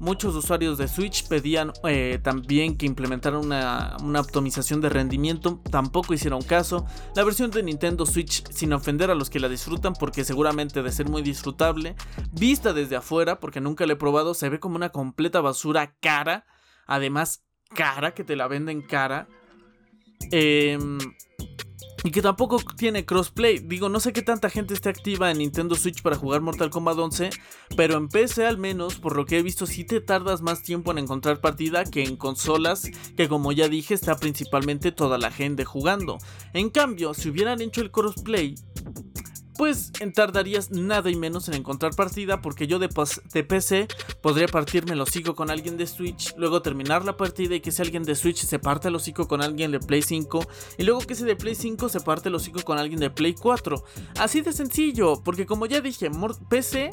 [0.00, 6.14] Muchos usuarios de Switch pedían eh, también que implementaran una, una, optimización de rendimiento, tampoco
[6.14, 6.86] hicieron caso.
[7.16, 10.92] La versión de Nintendo Switch, sin ofender a los que la disfrutan, porque seguramente de
[10.92, 11.96] ser muy disfrutable,
[12.30, 16.46] vista desde afuera, porque nunca la he probado, se ve como una completa basura cara,
[16.86, 17.42] además
[17.74, 19.28] cara, que te la venden cara.
[20.30, 20.78] Eh,
[22.04, 23.58] y que tampoco tiene crossplay.
[23.58, 26.96] Digo, no sé qué tanta gente esté activa en Nintendo Switch para jugar Mortal Kombat
[26.96, 27.30] 11,
[27.76, 30.92] pero en PC al menos, por lo que he visto, sí te tardas más tiempo
[30.92, 35.64] en encontrar partida que en consolas, que como ya dije está principalmente toda la gente
[35.64, 36.18] jugando.
[36.54, 38.54] En cambio, si hubieran hecho el crossplay,
[39.58, 43.88] pues tardarías nada y menos en encontrar partida porque yo de, PC
[44.22, 47.82] podría partirme el hocico con alguien de Switch, luego terminar la partida y que ese
[47.82, 50.46] alguien de Switch se parte el hocico con alguien de Play 5
[50.78, 53.34] y luego que ese de Play 5 se parte el hocico con alguien de Play
[53.34, 53.84] 4.
[54.20, 56.08] Así de sencillo, porque como ya dije,
[56.48, 56.90] PC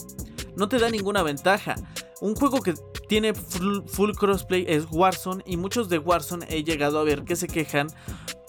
[0.58, 1.76] no te da ninguna ventaja.
[2.22, 2.74] Un juego que
[3.08, 7.48] tiene full, crossplay es Warzone y muchos de Warzone he llegado a ver que se
[7.48, 7.88] quejan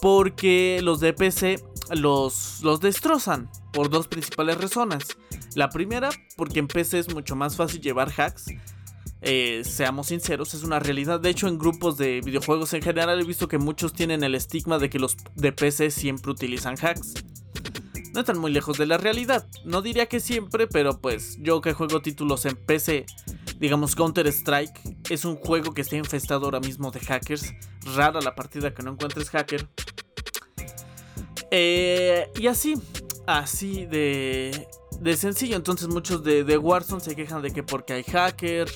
[0.01, 5.17] porque los de PC los, los destrozan por dos principales razones.
[5.55, 8.47] La primera, porque en PC es mucho más fácil llevar hacks.
[9.23, 11.19] Eh, seamos sinceros, es una realidad.
[11.19, 14.79] De hecho, en grupos de videojuegos en general he visto que muchos tienen el estigma
[14.79, 17.15] de que los de PC siempre utilizan hacks.
[18.17, 19.47] No están muy lejos de la realidad.
[19.67, 23.05] No diría que siempre, pero pues yo que juego títulos en PC,
[23.59, 24.73] digamos Counter Strike,
[25.11, 27.53] es un juego que está infestado ahora mismo de hackers.
[27.95, 29.69] Rara la partida que no encuentres hacker.
[31.51, 32.81] Eh, y así,
[33.27, 34.67] así de,
[34.99, 35.57] de sencillo.
[35.57, 38.67] Entonces muchos de, de, Warzone se quejan de que porque hay hacker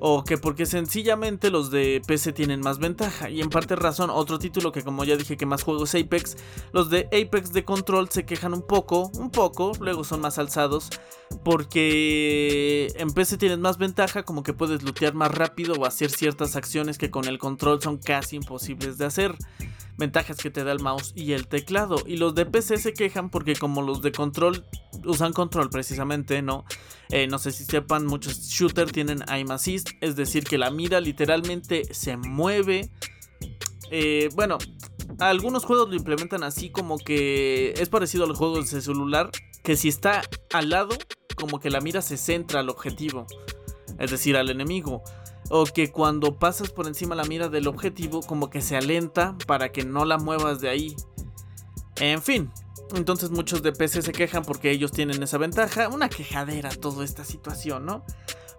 [0.00, 3.30] o que porque sencillamente los de PC tienen más ventaja.
[3.30, 6.36] Y en parte razón, otro título que como ya dije que más juego es Apex,
[6.72, 10.90] los de Apex de Control se quejan un poco, un poco, luego son más alzados.
[11.42, 16.54] Porque en PC tienes más ventaja, como que puedes lootear más rápido o hacer ciertas
[16.54, 19.34] acciones que con el control son casi imposibles de hacer
[19.96, 21.96] ventajas que te da el mouse y el teclado.
[22.06, 24.64] Y los de PC se quejan porque como los de control
[25.04, 26.64] usan control precisamente, ¿no?
[27.10, 31.00] Eh, no sé si sepan, muchos shooters tienen aim assist, es decir, que la mira
[31.00, 32.90] literalmente se mueve.
[33.90, 34.58] Eh, bueno,
[35.18, 39.30] algunos juegos lo implementan así como que es parecido a los juegos de celular,
[39.62, 40.96] que si está al lado,
[41.36, 43.26] como que la mira se centra al objetivo,
[43.98, 45.02] es decir, al enemigo
[45.50, 49.70] o que cuando pasas por encima la mira del objetivo como que se alenta para
[49.70, 50.96] que no la muevas de ahí.
[51.96, 52.50] En fin,
[52.94, 57.24] entonces muchos de PC se quejan porque ellos tienen esa ventaja, una quejadera toda esta
[57.24, 58.04] situación, ¿no?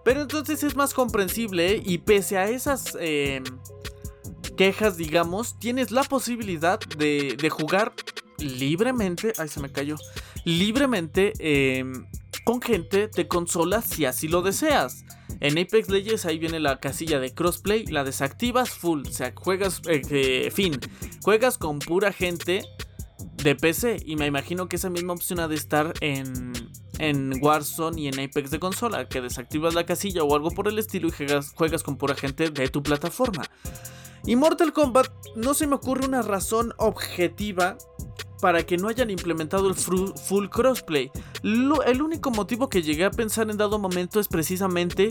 [0.04, 3.44] Pero entonces es más comprensible y pese a esas em,
[4.56, 7.92] quejas, digamos, tienes la posibilidad de, jugar
[8.38, 9.96] libremente, ay se me cayó,
[10.44, 12.06] libremente em,
[12.44, 15.04] con gente de consola si así lo deseas.
[15.40, 19.80] En Apex Legends ahí viene la casilla de crossplay, la desactivas full, o sea, juegas,
[19.86, 20.78] eh, fin,
[21.22, 22.62] juegas con pura gente
[23.42, 26.52] de PC y me imagino que esa misma opción ha de estar en,
[26.98, 30.78] en Warzone y en Apex de consola, que desactivas la casilla o algo por el
[30.78, 33.44] estilo y juegas, juegas con pura gente de tu plataforma.
[34.24, 37.78] Y Mortal Kombat no se me ocurre una razón objetiva
[38.40, 41.10] para que no hayan implementado el full crossplay.
[41.42, 45.08] el único motivo que llegué a pensar en dado momento es precisamente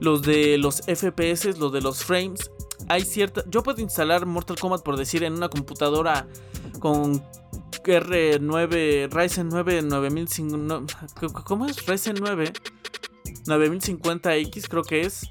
[0.00, 2.50] los de los FPS, los de los frames.
[2.88, 3.44] Hay cierta.
[3.48, 6.26] Yo puedo instalar Mortal Kombat por decir en una computadora
[6.80, 7.22] con
[7.84, 11.42] R9, Ryzen 9 9050.
[11.44, 11.86] ¿Cómo es?
[11.86, 12.52] Ryzen 9
[13.46, 15.30] 9050X, creo que es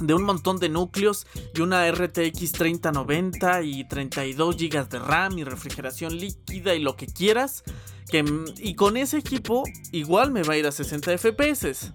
[0.00, 5.44] de un montón de núcleos y una RTX 3090 y 32 GB de RAM y
[5.44, 7.64] refrigeración líquida y lo que quieras.
[8.10, 8.24] Que,
[8.56, 11.92] y con ese equipo igual me va a ir a 60 FPS.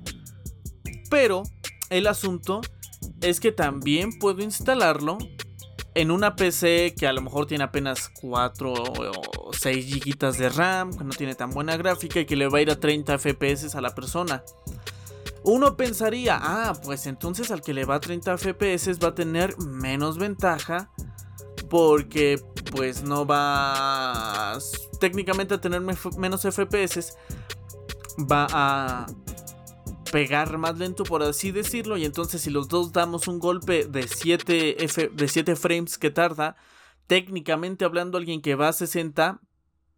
[1.10, 1.44] Pero
[1.90, 2.62] el asunto
[3.22, 5.18] es que también puedo instalarlo
[5.96, 10.92] en una PC que a lo mejor tiene apenas 4 o 6 GB de RAM,
[10.92, 13.76] que no tiene tan buena gráfica y que le va a ir a 30 FPS
[13.76, 14.44] a la persona.
[15.46, 19.58] Uno pensaría, ah, pues entonces al que le va a 30 FPS va a tener
[19.58, 20.90] menos ventaja
[21.70, 24.58] porque pues no va
[25.00, 27.18] técnicamente a tener menos FPS,
[28.20, 29.08] va a
[30.12, 34.08] pegar más lento por así decirlo y entonces si los dos damos un golpe de
[34.08, 34.78] 7
[35.12, 36.56] de 7 frames que tarda,
[37.08, 39.42] técnicamente hablando alguien que va a 60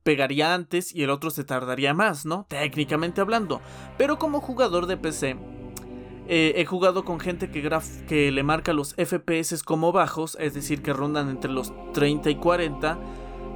[0.06, 2.46] pegaría antes y el otro se tardaría más, ¿no?
[2.48, 3.60] Técnicamente hablando.
[3.98, 5.36] Pero como jugador de PC,
[6.28, 7.68] eh, he jugado con gente que,
[8.08, 12.36] que le marca los FPS como bajos, es decir, que rondan entre los 30 y
[12.36, 13.00] 40.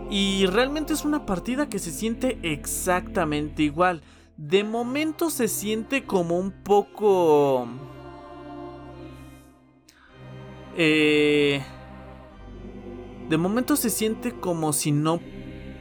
[0.09, 4.01] Y realmente es una partida que se siente exactamente igual.
[4.35, 7.67] De momento se siente como un poco...
[10.75, 11.61] Eh,
[13.29, 15.19] de momento se siente como si no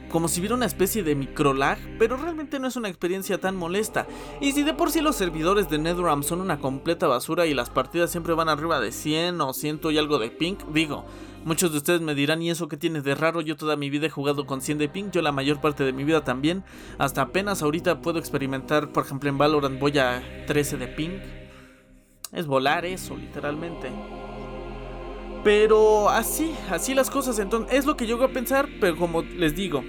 [0.09, 4.07] como si hubiera una especie de microlag, pero realmente no es una experiencia tan molesta.
[4.41, 7.69] Y si de por sí los servidores de NetherRealm son una completa basura y las
[7.69, 11.05] partidas siempre van arriba de 100 o 100 y algo de ping, digo,
[11.45, 13.41] muchos de ustedes me dirán, ¿y eso qué tiene de raro?
[13.41, 15.93] Yo toda mi vida he jugado con 100 de ping, yo la mayor parte de
[15.93, 16.63] mi vida también,
[16.97, 21.19] hasta apenas ahorita puedo experimentar, por ejemplo en Valorant voy a 13 de ping.
[22.31, 23.89] Es volar eso, literalmente.
[25.43, 27.39] Pero así, así las cosas.
[27.39, 29.83] Entonces, es lo que llego a pensar, pero como les digo,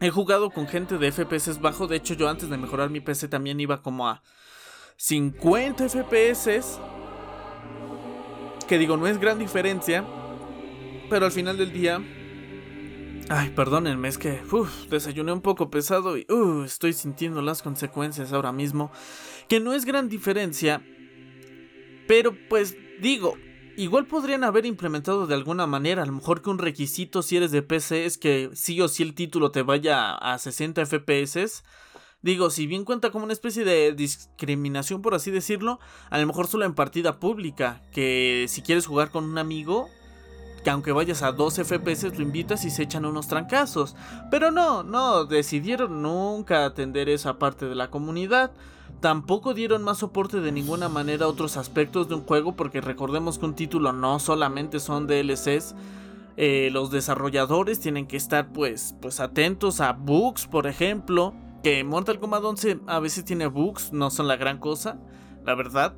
[0.00, 1.86] he jugado con gente de FPS bajo.
[1.86, 4.22] De hecho, yo antes de mejorar mi PC también iba como a
[4.96, 6.78] 50 FPS.
[8.68, 10.04] Que digo, no es gran diferencia.
[11.08, 12.02] Pero al final del día.
[13.28, 16.24] Ay, perdónenme, es que uf, desayuné un poco pesado y
[16.64, 18.92] estoy sintiendo las consecuencias ahora mismo.
[19.48, 20.80] Que no es gran diferencia.
[22.06, 23.36] Pero pues digo,
[23.76, 27.50] Igual podrían haber implementado de alguna manera, a lo mejor que un requisito si eres
[27.50, 31.62] de PC es que sí o sí el título te vaya a 60 FPS.
[32.22, 36.46] Digo, si bien cuenta como una especie de discriminación, por así decirlo, a lo mejor
[36.46, 39.88] solo en partida pública, que si quieres jugar con un amigo,
[40.64, 43.94] que aunque vayas a 2 FPS lo invitas y se echan unos trancazos.
[44.30, 48.52] Pero no, no, decidieron nunca atender esa parte de la comunidad.
[49.00, 53.38] Tampoco dieron más soporte de ninguna manera a otros aspectos de un juego porque recordemos
[53.38, 55.74] que un título no solamente son DLCs.
[56.38, 61.34] Eh, los desarrolladores tienen que estar pues, pues atentos a bugs, por ejemplo.
[61.62, 64.98] Que Mortal Kombat 11 a veces tiene bugs, no son la gran cosa,
[65.44, 65.94] la verdad.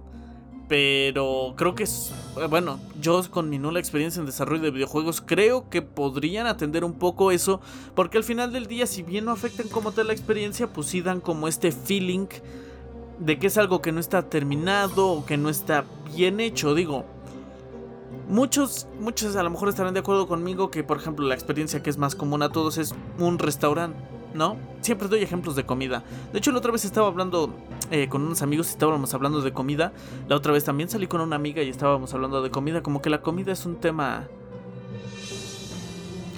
[0.69, 2.13] Pero creo que es,
[2.51, 6.95] bueno, yo con mi nula experiencia en desarrollo de videojuegos creo que podrían atender un
[6.95, 7.61] poco eso.
[7.95, 11.01] Porque al final del día, si bien no afectan como tal la experiencia, pues sí
[11.01, 12.27] dan como este feeling
[13.19, 16.75] de que es algo que no está terminado o que no está bien hecho.
[16.75, 17.05] Digo,
[18.29, 21.91] muchos, muchos a lo mejor estarán de acuerdo conmigo que, por ejemplo, la experiencia que
[21.91, 23.99] es más común a todos es un restaurante,
[24.35, 24.57] ¿no?
[24.81, 26.05] Siempre doy ejemplos de comida.
[26.33, 27.55] De hecho, la otra vez estaba hablando
[27.91, 29.93] eh, con unos amigos y estábamos hablando de comida.
[30.29, 32.83] La otra vez también salí con una amiga y estábamos hablando de comida.
[32.83, 34.29] Como que la comida es un tema...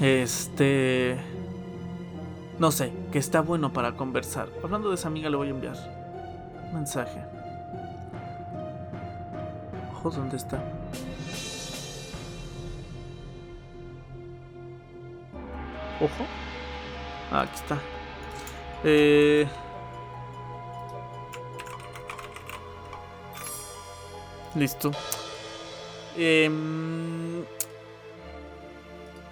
[0.00, 1.18] Este...
[2.58, 4.50] No sé, que está bueno para conversar.
[4.62, 5.99] Hablando de esa amiga le voy a enviar.
[6.72, 7.20] Mensaje.
[9.92, 10.62] Ojo, ¿dónde está?
[16.00, 16.24] Ojo.
[17.30, 17.78] Ah, aquí está.
[18.84, 19.46] Eh...
[24.54, 24.90] Listo.
[26.16, 27.44] Em,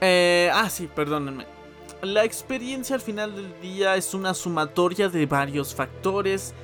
[0.01, 0.51] eh...
[0.53, 1.46] ah, sí, perdónenme.
[2.03, 6.55] La experiencia al final del día es una sumatoria de varios factores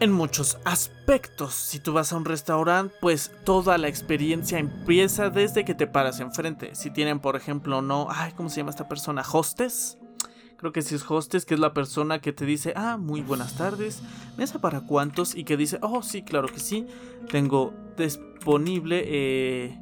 [0.00, 1.54] en muchos aspectos.
[1.54, 6.20] Si tú vas a un restaurante, pues toda la experiencia empieza desde que te paras
[6.20, 6.74] enfrente.
[6.74, 9.22] Si tienen, por ejemplo, no, ay, ¿cómo se llama esta persona?
[9.30, 9.98] Hostes.
[10.56, 13.56] Creo que si es hostes, que es la persona que te dice, ah, muy buenas
[13.56, 14.02] tardes,
[14.38, 16.86] mesa para cuántos, y que dice, oh, sí, claro que sí,
[17.30, 19.02] tengo disponible.
[19.06, 19.78] Eh...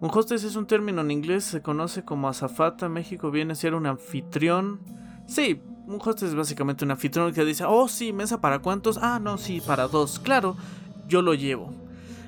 [0.00, 2.88] Un hostes es un término en inglés, se conoce como azafata.
[2.88, 4.80] México viene a ser un anfitrión.
[5.26, 9.18] Sí, un hostess es básicamente un anfitrión que dice, oh sí, mesa para cuántos, ah
[9.20, 10.56] no, sí, para dos, claro,
[11.08, 11.72] yo lo llevo.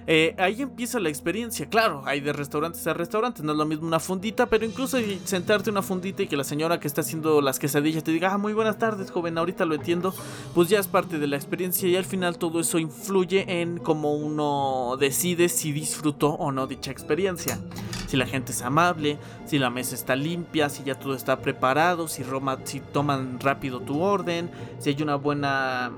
[0.08, 3.88] Eh, ahí empieza la experiencia, claro, hay de restaurantes a restaurantes, no es lo mismo
[3.88, 7.58] una fundita, pero incluso sentarte una fundita y que la señora que está haciendo las
[7.58, 10.14] quesadillas te diga, ah, muy buenas tardes, joven, ahorita lo entiendo,
[10.54, 14.14] pues ya es parte de la experiencia y al final todo eso influye en cómo
[14.14, 17.58] uno decide si disfrutó o no dicha experiencia.
[18.06, 22.06] Si la gente es amable, si la mesa está limpia, si ya todo está preparado,
[22.06, 22.22] si,
[22.64, 25.90] si toman rápido tu orden, si hay una buena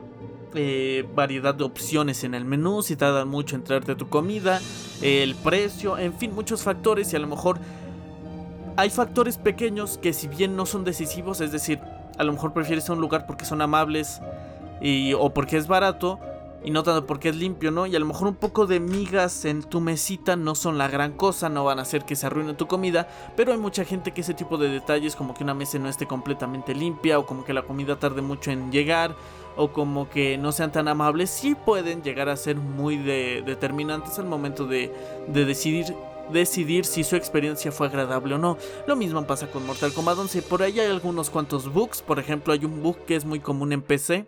[0.55, 4.61] eh, variedad de opciones en el menú, si tardan mucho en traerte tu comida,
[5.03, 7.59] el precio, en fin, muchos factores y a lo mejor
[8.77, 11.81] hay factores pequeños que si bien no son decisivos, es decir,
[12.17, 14.21] a lo mejor prefieres un lugar porque son amables
[14.81, 16.21] y, o porque es barato
[16.63, 17.87] y no tanto porque es limpio, ¿no?
[17.87, 21.13] Y a lo mejor un poco de migas en tu mesita no son la gran
[21.13, 24.23] cosa, no van a hacer que se arruine tu comida, pero hay mucha gente que
[24.23, 27.53] ese tipo de detalles como que una mesa no esté completamente limpia o como que
[27.53, 29.15] la comida tarde mucho en llegar
[29.59, 34.27] o como que no sean tan amables, sí pueden llegar a ser muy determinantes al
[34.27, 34.93] momento de,
[35.29, 35.95] decidir
[36.31, 38.57] decidir si su experiencia fue agradable o no.
[38.87, 40.43] Lo mismo pasa con Mortal Kombat 11.
[40.43, 42.03] Por ahí hay algunos cuantos bugs.
[42.03, 44.27] Por ejemplo, hay un bug que es muy común en PC.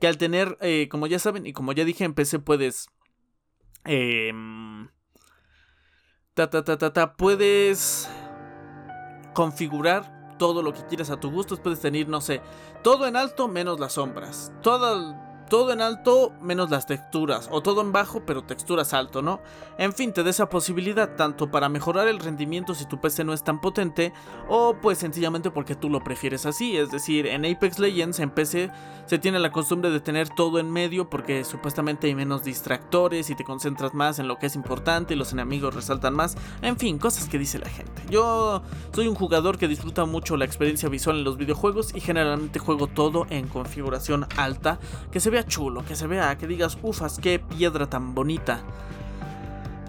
[0.00, 2.88] Que al tener, eh, como ya saben, y como ya dije, en PC puedes...
[3.84, 4.88] Em,
[6.32, 8.08] ta, ta, ta, ta, ta, puedes
[9.34, 11.56] configurar todo lo que quieras a tu gusto.
[11.56, 12.40] Puedes tener, no sé,
[12.82, 14.52] todo en alto menos las sombras.
[14.62, 15.14] Todo,
[15.52, 19.42] todo en alto menos las texturas, o todo en bajo pero texturas alto, ¿no?
[19.76, 23.34] En fin, te da esa posibilidad tanto para mejorar el rendimiento si tu PC no
[23.34, 24.14] es tan potente,
[24.48, 28.70] o pues sencillamente porque tú lo prefieres así, es decir, en Apex Legends en PC
[29.04, 33.34] se tiene la costumbre de tener todo en medio porque supuestamente hay menos distractores y
[33.34, 36.96] te concentras más en lo que es importante y los enemigos resaltan más, en fin,
[36.96, 38.00] cosas que dice la gente.
[38.08, 38.62] Yo
[38.94, 42.86] soy un jugador que disfruta mucho la experiencia visual en los videojuegos y generalmente juego
[42.86, 44.78] todo en configuración alta,
[45.10, 48.62] que se vea chulo, que se vea, que digas, ufas, qué piedra tan bonita.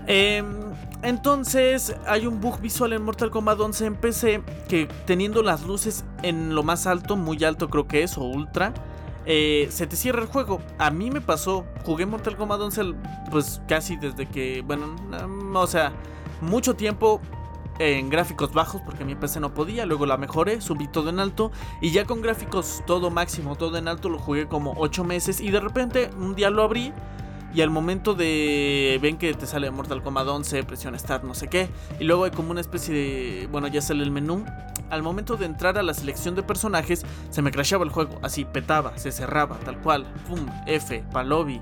[0.08, 0.46] Em,
[1.02, 6.04] entonces hay un bug visual en Mortal Kombat 11 en PC que teniendo las luces
[6.24, 8.74] en lo más alto, muy alto creo que es, o ultra,
[9.26, 10.62] eh, se te cierra el juego.
[10.78, 12.82] A mí me pasó, jugué Mortal Kombat 11
[13.32, 14.96] pues casi desde que, bueno,
[15.54, 15.94] o sea,
[16.42, 17.22] mucho tiempo
[17.80, 21.52] en gráficos bajos porque mi PC no podía, luego la mejoré, subí todo en alto
[21.82, 25.52] y ya con gráficos todo máximo, todo en alto lo jugué como 8 meses y
[25.52, 26.94] de repente un día lo abrí
[27.54, 31.48] y al momento de ven que te sale Mortal Kombat 11, presiona start, no sé
[31.48, 31.70] qué,
[32.00, 34.44] y luego hay como una especie de, bueno, ya sale el menú.
[34.90, 38.46] Al momento de entrar a la selección de personajes, se me crashaba el juego, así
[38.46, 41.62] petaba, se cerraba, tal cual, pum, F, palobi.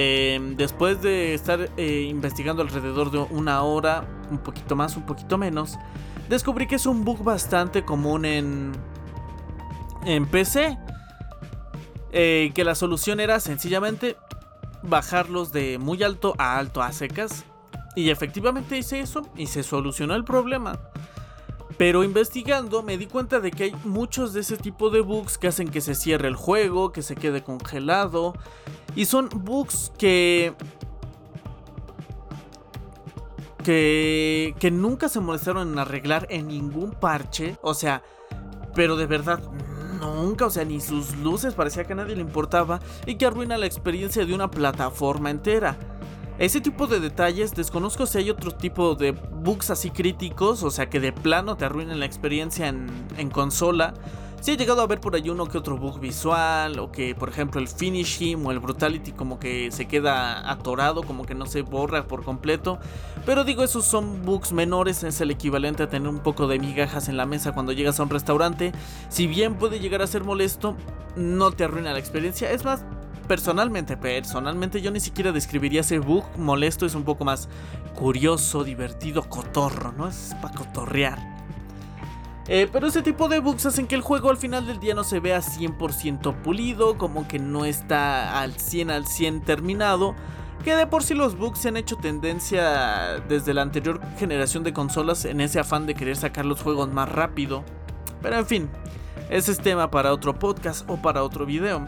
[0.00, 5.36] Em, después de estar eh, investigando alrededor de una hora, un poquito más, un poquito
[5.38, 5.76] menos,
[6.28, 8.70] descubrí que es un bug bastante común en,
[10.04, 10.78] en PC.
[12.12, 14.16] Eh, que la solución era sencillamente
[14.84, 17.44] bajarlos de muy alto a alto a secas.
[17.96, 20.78] Y efectivamente hice eso y se solucionó el problema.
[21.78, 25.46] Pero investigando me di cuenta de que hay muchos de ese tipo de bugs que
[25.46, 28.34] hacen que se cierre el juego, que se quede congelado.
[28.94, 30.54] Y son bugs que...
[33.62, 37.58] Que, que nunca se molestaron en arreglar en ningún parche.
[37.62, 38.02] O sea,
[38.74, 39.40] pero de verdad
[40.00, 43.58] nunca, o sea, ni sus luces parecía que a nadie le importaba y que arruina
[43.58, 45.76] la experiencia de una plataforma entera.
[46.38, 50.88] Ese tipo de detalles desconozco si hay otro tipo de bugs así críticos, o sea
[50.88, 53.94] que de plano te arruinen la experiencia en, consola.
[54.40, 57.28] Si he llegado a ver por ahí uno que otro bug visual, o que por
[57.28, 61.44] ejemplo el Finish Him o el Brutality como que se queda atorado, como que no
[61.44, 62.78] se borra por completo.
[63.26, 67.08] Pero digo, esos son bugs menores, es el equivalente a tener un poco de migajas
[67.08, 68.70] en la mesa cuando llegas a un restaurante.
[69.08, 70.76] Si bien puede llegar a ser molesto,
[71.16, 72.52] no te arruina la experiencia.
[72.52, 72.84] Es más,
[73.28, 77.48] personalmente, personalmente yo ni siquiera describiría ese bug molesto, es un poco más
[77.94, 80.08] curioso, divertido, cotorro, ¿no?
[80.08, 81.38] Es para cotorrear.
[82.48, 85.04] Eh, pero ese tipo de bugs hacen que el juego al final del día no
[85.04, 90.14] se vea 100% pulido, como que no está al 100 al 100 terminado.
[90.64, 94.72] Que de por sí los bugs se han hecho tendencia desde la anterior generación de
[94.72, 97.64] consolas en ese afán de querer sacar los juegos más rápido.
[98.22, 98.70] Pero en fin,
[99.28, 101.86] ese es tema para otro podcast o para otro video.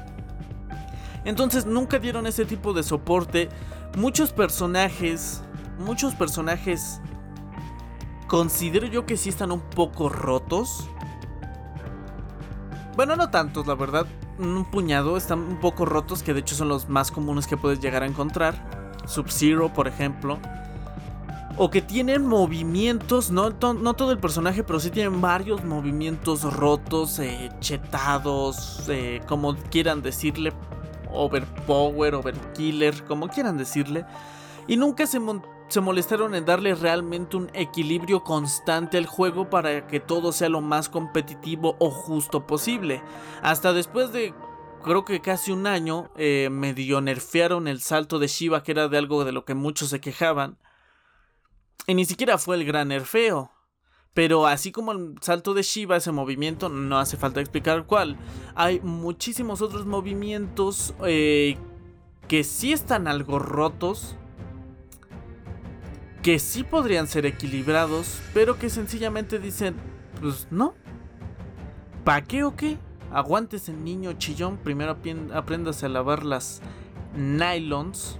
[1.24, 3.48] Entonces nunca dieron ese tipo de soporte.
[3.96, 5.42] Muchos personajes,
[5.78, 7.00] muchos personajes
[8.30, 10.88] Considero yo que sí están un poco rotos.
[12.94, 14.06] Bueno, no tantos, la verdad.
[14.38, 17.80] Un puñado están un poco rotos, que de hecho son los más comunes que puedes
[17.80, 18.54] llegar a encontrar.
[19.04, 20.38] Sub-Zero, por ejemplo.
[21.56, 27.50] O que tienen movimientos, no, todo el personaje, pero sí tienen varios movimientos rotos, eh,
[27.58, 30.52] chetados, eh, como quieran decirle.
[31.12, 34.04] Overpower, overkiller, como quieran decirle.
[34.66, 35.20] Y nunca se,
[35.68, 40.60] se molestaron en darle realmente un equilibrio constante al juego para que todo sea lo
[40.60, 43.02] más competitivo o justo posible.
[43.42, 44.34] Hasta después de
[44.82, 48.98] creo que casi un año eh, medio nerfearon el salto de Shiva que era de
[48.98, 50.58] algo de lo que muchos se quejaban.
[51.86, 53.50] Y ni siquiera fue el gran nerfeo.
[54.12, 58.16] Pero así como el salto de Shiva, ese movimiento, no hace falta explicar cuál.
[58.54, 61.56] Hay muchísimos otros movimientos eh,
[62.26, 64.16] que sí están algo rotos
[66.22, 69.74] que sí podrían ser equilibrados, pero que sencillamente dicen,
[70.20, 70.74] pues no.
[72.04, 72.78] ¿Pa' qué o qué?
[73.12, 74.96] Aguantes el niño chillón, primero
[75.34, 76.60] aprendas a lavar las
[77.16, 78.18] nylons.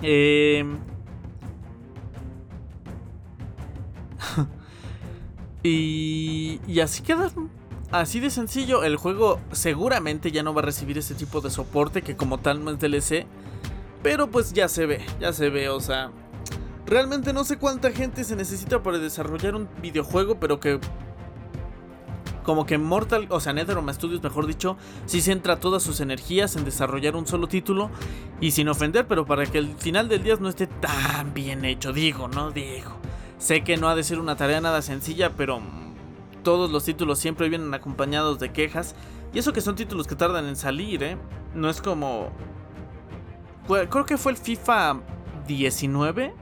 [0.00, 0.78] Em,
[5.62, 7.50] y, y así quedaron.
[7.90, 12.00] Así de sencillo, el juego seguramente ya no va a recibir ese tipo de soporte
[12.00, 13.26] que como tal no es DLC.
[14.02, 16.10] Pero pues ya se ve, ya se ve, o sea,
[16.86, 20.80] Realmente no sé cuánta gente se necesita para desarrollar un videojuego, pero que
[22.42, 26.64] como que Mortal, o sea, NetherRealm Studios, mejor dicho, sí centra todas sus energías en
[26.64, 27.88] desarrollar un solo título
[28.40, 31.92] y sin ofender, pero para que el final del día no esté tan bien hecho,
[31.92, 32.50] digo, ¿no?
[32.50, 32.98] Digo.
[33.42, 35.60] Sé que no ha de ser una tarea nada sencilla, pero
[36.44, 38.94] todos los títulos siempre vienen acompañados de quejas
[39.34, 41.16] y eso que son títulos que tardan en salir, ¿eh?
[41.52, 42.30] No es como...
[43.66, 45.00] Creo que fue el FIFA
[45.48, 46.32] 19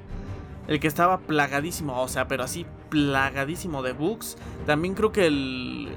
[0.69, 4.37] el que estaba plagadísimo, o sea, pero así plagadísimo de bugs.
[4.67, 5.97] También creo que el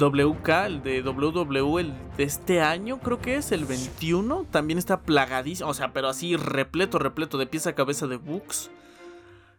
[0.00, 5.02] WK, el de WW, el de este año, creo que es el 21, también está
[5.02, 8.68] plagadísimo, o sea, pero así repleto, repleto de pieza a cabeza de bugs.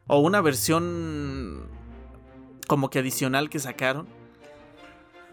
[0.08, 1.70] O una versión
[2.68, 4.08] como que adicional que sacaron.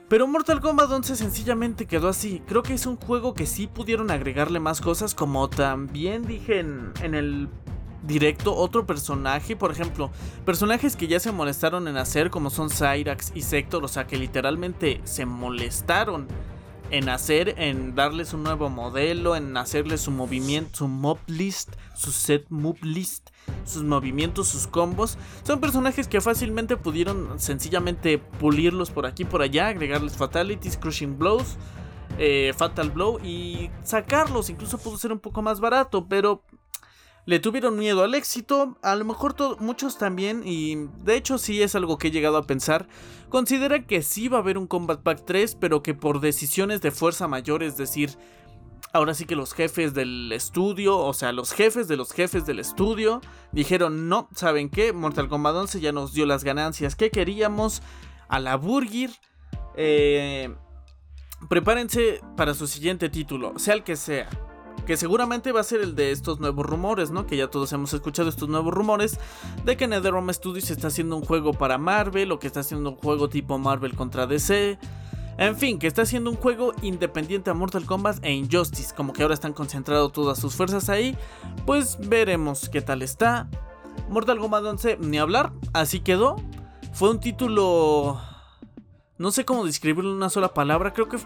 [0.08, 2.42] Pero Mortal Kombat 11 sencillamente quedó así.
[2.46, 6.92] Creo que es un juego que sí pudieron agregarle más cosas, como también dije en,
[7.02, 7.48] en el
[8.06, 10.10] directo otro personaje, por ejemplo,
[10.44, 14.18] personajes que ya se molestaron en hacer como son Cyrax y Sector, o sea que
[14.18, 16.28] literalmente se molestaron
[16.90, 22.12] en hacer, en darles un nuevo modelo, en hacerles su movimiento, su mob list, su
[22.12, 23.30] set move list,
[23.64, 25.18] sus movimientos, sus combos.
[25.42, 31.57] Son personajes que fácilmente pudieron sencillamente pulirlos por aquí por allá, agregarles fatalities, crushing blows.
[32.16, 36.45] Eh, fatal Blow y sacarlos incluso pudo ser un poco más barato pero
[37.26, 41.74] le tuvieron miedo al éxito, a lo mejor muchos también, y de hecho sí es
[41.74, 42.86] algo que he llegado a pensar,
[43.30, 46.90] considera que sí va a haber un Combat Pack 3, pero que por decisiones de
[46.90, 48.18] fuerza mayor, es decir,
[48.95, 52.61] ahora sí que los jefes del estudio, o sea, los jefes de los jefes del
[52.61, 53.20] estudio,
[53.51, 54.92] dijeron, no, ¿saben qué?
[54.92, 57.82] Mortal Kombat 11 ya nos dio las ganancias que queríamos
[58.28, 59.11] a la Burgir.
[59.76, 60.55] Eh,
[61.49, 64.28] prepárense para su siguiente título, sea el que sea
[64.86, 67.26] que seguramente va a ser el de estos nuevos rumores, ¿no?
[67.26, 69.18] Que ya todos hemos escuchado estos nuevos rumores
[69.64, 72.97] de que NetherRealm Studios está haciendo un juego para Marvel o que está haciendo un
[72.97, 74.78] juego tipo Marvel contra DC.
[75.37, 79.22] En fin, que está haciendo un juego independiente a Mortal Kombat e Injustice, como que
[79.22, 81.16] ahora están concentrados todas sus fuerzas ahí,
[81.66, 83.49] pues veremos qué tal está.
[84.09, 86.37] Mortal Kombat 11, ni hablar, así quedó.
[86.93, 88.20] Fue un título...
[89.18, 91.18] No sé cómo describirlo en una sola palabra, creo que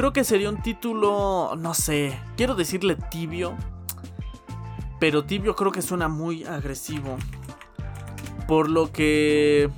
[0.00, 3.54] Creo que sería un título, no sé, quiero decirle tibio,
[4.98, 7.18] pero tibio creo que suena muy agresivo.
[8.48, 9.68] Por lo que...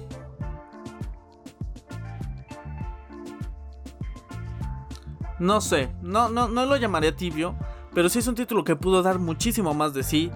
[5.42, 7.56] No sé, no, no, no lo llamaría tibio,
[7.92, 10.30] pero sí es un título que pudo dar muchísimo más de sí.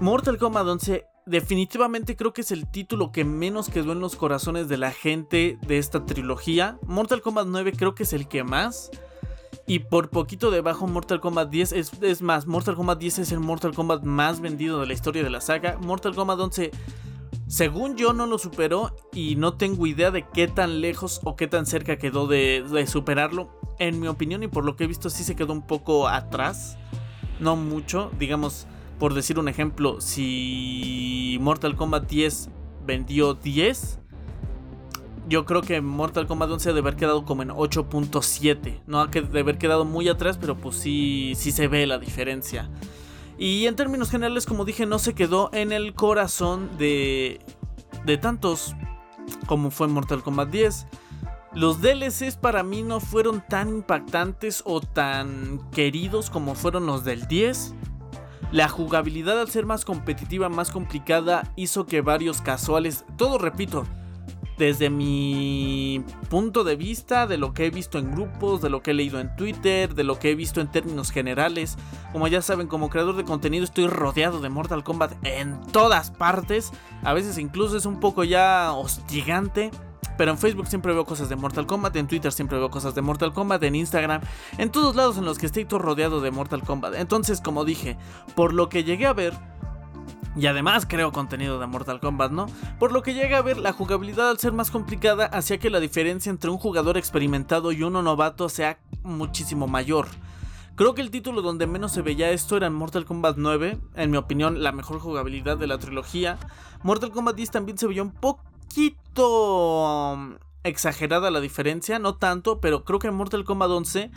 [0.00, 4.70] Mortal Kombat 11 definitivamente creo que es el título que menos quedó en los corazones
[4.70, 6.78] de la gente de esta trilogía.
[6.86, 8.90] Mortal Kombat 9 creo que es el que más.
[9.66, 13.74] Y por poquito debajo Mortal Kombat 10 es, más, Mortal Kombat 10 es el Mortal
[13.74, 15.76] Kombat más vendido de la historia de la saga.
[15.76, 16.70] Mortal Kombat 11,
[17.48, 21.48] según yo, no lo superó y no tengo idea de qué tan lejos o qué
[21.48, 23.62] tan cerca quedó de superarlo.
[23.78, 26.78] En mi opinión y por lo que he visto sí se quedó un poco atrás.
[27.40, 28.66] No mucho, digamos
[28.98, 32.48] por decir un ejemplo, si Mortal Kombat 10
[32.86, 33.98] vendió 10,
[35.28, 38.82] yo creo que Mortal Kombat 11 debe haber quedado como en 8.7.
[38.86, 42.70] No ha de haber quedado muy atrás, pero pues sí, sí se ve la diferencia.
[43.36, 47.40] Y en términos generales, como dije, no se quedó en el corazón de,
[48.04, 48.76] de tantos
[49.46, 50.86] como fue Mortal Kombat 10.
[51.54, 57.28] Los DLCs para mí no fueron tan impactantes o tan queridos como fueron los del
[57.28, 57.74] 10.
[58.50, 63.86] La jugabilidad al ser más competitiva, más complicada, hizo que varios casuales, todo repito,
[64.58, 68.92] desde mi punto de vista, de lo que he visto en grupos, de lo que
[68.92, 71.76] he leído en Twitter, de lo que he visto en términos generales.
[72.12, 76.72] Como ya saben, como creador de contenido estoy rodeado de Mortal Kombat en todas partes.
[77.02, 79.70] A veces incluso es un poco ya hostigante.
[80.16, 83.02] Pero en Facebook siempre veo cosas de Mortal Kombat, en Twitter siempre veo cosas de
[83.02, 84.20] Mortal Kombat, en Instagram,
[84.58, 86.94] en todos lados en los que estoy todo rodeado de Mortal Kombat.
[86.94, 87.96] Entonces, como dije,
[88.34, 89.34] por lo que llegué a ver,
[90.36, 92.46] y además creo contenido de Mortal Kombat, ¿no?
[92.78, 95.80] Por lo que llegué a ver, la jugabilidad al ser más complicada hacía que la
[95.80, 100.08] diferencia entre un jugador experimentado y uno novato sea muchísimo mayor.
[100.76, 104.10] Creo que el título donde menos se veía esto era en Mortal Kombat 9, en
[104.10, 106.36] mi opinión la mejor jugabilidad de la trilogía.
[106.82, 108.42] Mortal Kombat 10 también se veía un poco
[108.74, 114.10] poquito um, exagerada la diferencia, no tanto, pero creo que en Mortal Kombat 11,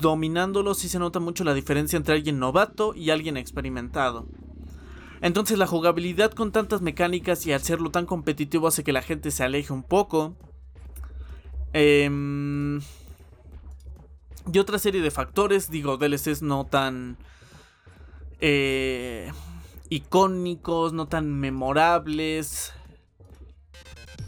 [0.00, 4.28] dominándolo, sí se nota mucho la diferencia entre alguien novato y alguien experimentado.
[5.20, 9.42] Entonces la jugabilidad con tantas mecánicas y hacerlo tan competitivo hace que la gente se
[9.42, 10.36] aleje un poco.
[11.72, 12.80] Em,
[14.52, 17.16] y otra serie de factores, digo, DLCs no tan...
[18.40, 19.32] Eh,
[19.90, 22.72] icónicos, no tan memorables.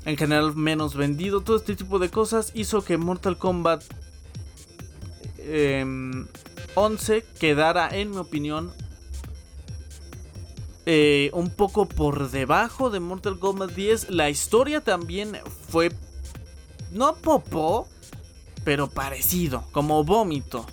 [0.05, 1.43] En general menos vendido.
[1.43, 3.83] Todo este tipo de cosas hizo que Mortal Kombat
[6.75, 8.73] 11 em, quedara, en mi opinión,
[10.87, 14.11] eh, un poco por debajo de Mortal Kombat 10.
[14.11, 15.37] La historia también
[15.69, 15.93] fue...
[16.93, 17.87] No popó,
[18.65, 20.67] pero parecido, como vómito.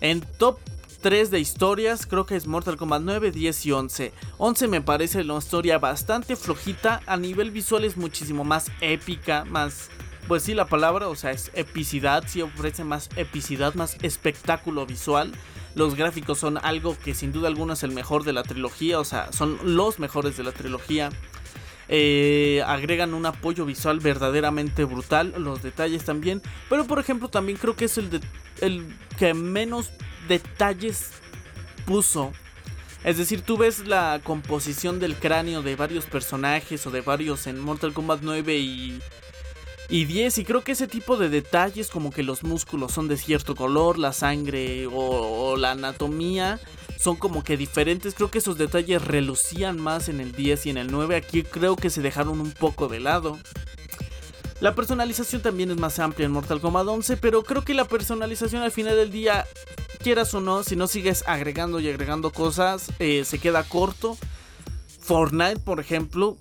[0.00, 0.58] En top
[1.04, 4.12] 3 de historias, creo que es Mortal Kombat 9, 10 y 11.
[4.38, 9.90] 11 me parece una historia bastante flojita, a nivel visual es muchísimo más épica, más...
[10.28, 15.32] Pues sí, la palabra, o sea, es epicidad, sí ofrece más epicidad, más espectáculo visual.
[15.74, 19.04] Los gráficos son algo que sin duda alguna es el mejor de la trilogía, o
[19.04, 21.10] sea, son los mejores de la trilogía.
[21.90, 26.40] Eh, agregan un apoyo visual verdaderamente brutal, los detalles también.
[26.70, 28.20] Pero por ejemplo también creo que es el, de,
[28.62, 28.86] el
[29.18, 29.90] que menos
[30.28, 31.10] detalles
[31.86, 32.32] puso.
[33.04, 37.60] Es decir, tú ves la composición del cráneo de varios personajes o de varios en
[37.60, 38.98] Mortal Kombat 9 y,
[39.90, 43.18] y 10 y creo que ese tipo de detalles como que los músculos son de
[43.18, 46.58] cierto color, la sangre o, o la anatomía
[46.98, 48.14] son como que diferentes.
[48.14, 51.16] Creo que esos detalles relucían más en el 10 y en el 9.
[51.16, 53.38] Aquí creo que se dejaron un poco de lado.
[54.60, 58.62] La personalización también es más amplia en Mortal Kombat 11, pero creo que la personalización
[58.62, 59.44] al final del día,
[60.02, 64.16] quieras o no, si no sigues agregando y agregando cosas, eh, se queda corto.
[65.00, 66.38] Fortnite, por ejemplo,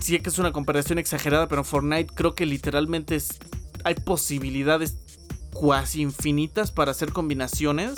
[0.00, 3.18] sí que es una comparación exagerada, pero Fortnite creo que literalmente
[3.84, 4.96] hay posibilidades
[5.52, 7.94] cuasi infinitas para hacer combinaciones.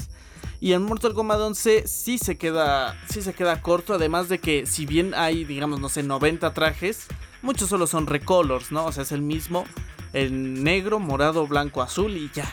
[0.60, 4.66] Y en Mortal Kombat 11 sí se queda, sí se queda corto, además de que
[4.66, 7.06] si bien hay, digamos, no sé, 90 trajes,
[7.44, 8.86] muchos solo son recolors, ¿no?
[8.86, 9.66] O sea, es el mismo,
[10.12, 12.52] el negro, morado, blanco, azul y ya.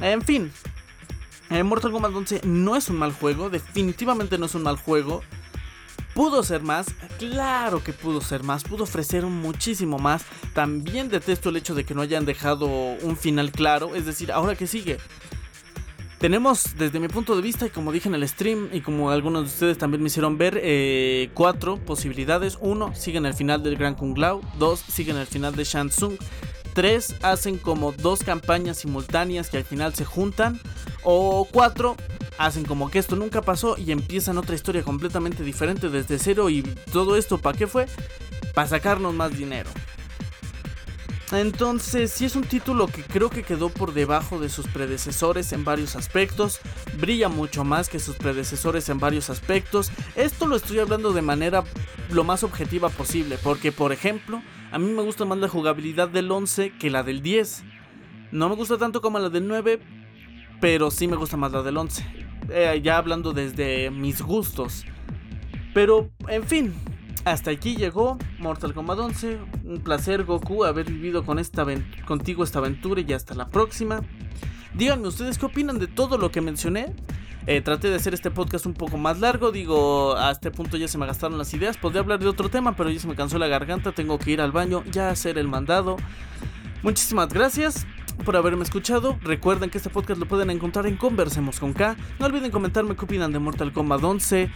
[0.00, 0.52] En fin,
[1.50, 5.22] en Mortal Kombat 11 no es un mal juego, definitivamente no es un mal juego.
[6.14, 6.88] ¿Pudo ser más?
[7.18, 10.24] Claro que pudo ser más, pudo ofrecer muchísimo más.
[10.52, 14.56] También detesto el hecho de que no hayan dejado un final claro, es decir, ahora
[14.56, 14.98] que sigue.
[16.18, 19.44] Tenemos, desde mi punto de vista, y como dije en el stream, y como algunos
[19.44, 22.58] de ustedes también me hicieron ver, eh, cuatro posibilidades.
[22.60, 24.40] Uno, siguen el final del Gran Kung Lao.
[24.58, 26.16] Dos, siguen el final de Shansung.
[26.74, 30.60] Tres, hacen como dos campañas simultáneas que al final se juntan.
[31.04, 31.96] O cuatro,
[32.36, 36.50] hacen como que esto nunca pasó y empiezan otra historia completamente diferente desde cero.
[36.50, 36.62] Y
[36.92, 37.86] todo esto, ¿para qué fue?
[38.54, 39.70] Para sacarnos más dinero.
[41.32, 45.64] Entonces, sí es un título que creo que quedó por debajo de sus predecesores en
[45.64, 46.60] varios aspectos,
[46.98, 49.90] brilla mucho más que sus predecesores en varios aspectos.
[50.16, 51.64] Esto lo estoy hablando de manera
[52.10, 56.30] lo más objetiva posible, porque por ejemplo, a mí me gusta más la jugabilidad del
[56.30, 57.62] 11 que la del 10.
[58.32, 59.80] No me gusta tanto como la del 9,
[60.60, 62.06] pero sí me gusta más la del 11.
[62.50, 64.84] Eh, ya hablando desde mis gustos.
[65.74, 66.74] Pero, en fin,
[67.32, 69.38] hasta aquí llegó Mortal Kombat 11.
[69.64, 71.66] Un placer, Goku, haber vivido con esta
[72.06, 74.02] contigo esta aventura y hasta la próxima.
[74.74, 76.94] Díganme ustedes qué opinan de todo lo que mencioné.
[77.46, 79.50] Eh, traté de hacer este podcast un poco más largo.
[79.52, 81.76] Digo, a este punto ya se me gastaron las ideas.
[81.78, 83.92] Podría hablar de otro tema, pero ya se me cansó la garganta.
[83.92, 85.96] Tengo que ir al baño, ya hacer el mandado.
[86.82, 87.86] Muchísimas gracias
[88.24, 89.18] por haberme escuchado.
[89.22, 91.96] Recuerden que este podcast lo pueden encontrar en Conversemos con K.
[92.18, 94.50] No olviden comentarme qué opinan de Mortal Kombat 11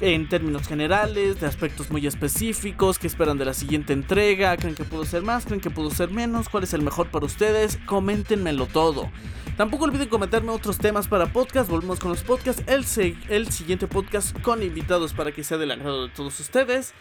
[0.00, 4.84] en términos generales, de aspectos muy específicos, qué esperan de la siguiente entrega, creen que
[4.84, 8.66] pudo ser más, creen que pudo ser menos, cuál es el mejor para ustedes, coméntenmelo
[8.66, 9.10] todo.
[9.56, 12.86] Tampoco olviden comentarme otros temas para podcast, volvemos con los podcasts, el,
[13.28, 16.94] el siguiente podcast con invitados para que sea del agrado de todos ustedes.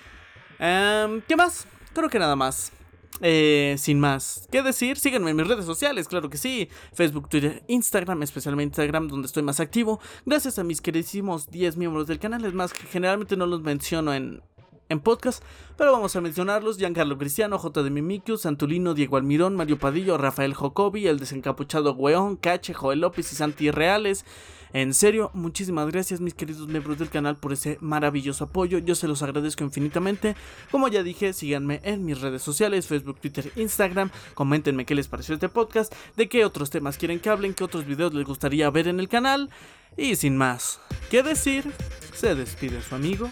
[0.60, 1.68] Em, ¿Qué más?
[1.94, 2.74] Creo que nada más.
[3.22, 6.70] Eh, sin más ¿Qué decir, síganme en mis redes sociales, claro que sí.
[6.94, 10.00] Facebook, Twitter, Instagram, especialmente Instagram, donde estoy más activo.
[10.26, 12.46] Gracias a mis queridísimos 10 miembros del canal.
[12.46, 14.42] Es más, que generalmente no los menciono en,
[14.88, 15.44] en podcast,
[15.78, 17.84] pero vamos a mencionarlos: Giancarlo Cristiano, J.
[17.84, 23.34] de Mimikio, Santulino, Diego Almirón, Mario Padillo, Rafael Jocobi, El Desencapuchado Weón, Cache, Joel López
[23.34, 24.26] y Santi Reales.
[24.74, 28.78] En serio, muchísimas gracias mis queridos miembros del canal por ese maravilloso apoyo.
[28.78, 30.36] Yo se los agradezco infinitamente.
[30.70, 34.12] Como ya dije, síganme en mis redes sociales, Facebook, Twitter, Instagram.
[34.36, 37.86] Coméntenme qué les pareció este podcast, de qué otros temas quieren que hablen, qué otros
[37.86, 39.50] videos les gustaría ver en el canal.
[39.98, 41.72] Y sin más que decir,
[42.14, 43.30] se despide su amigo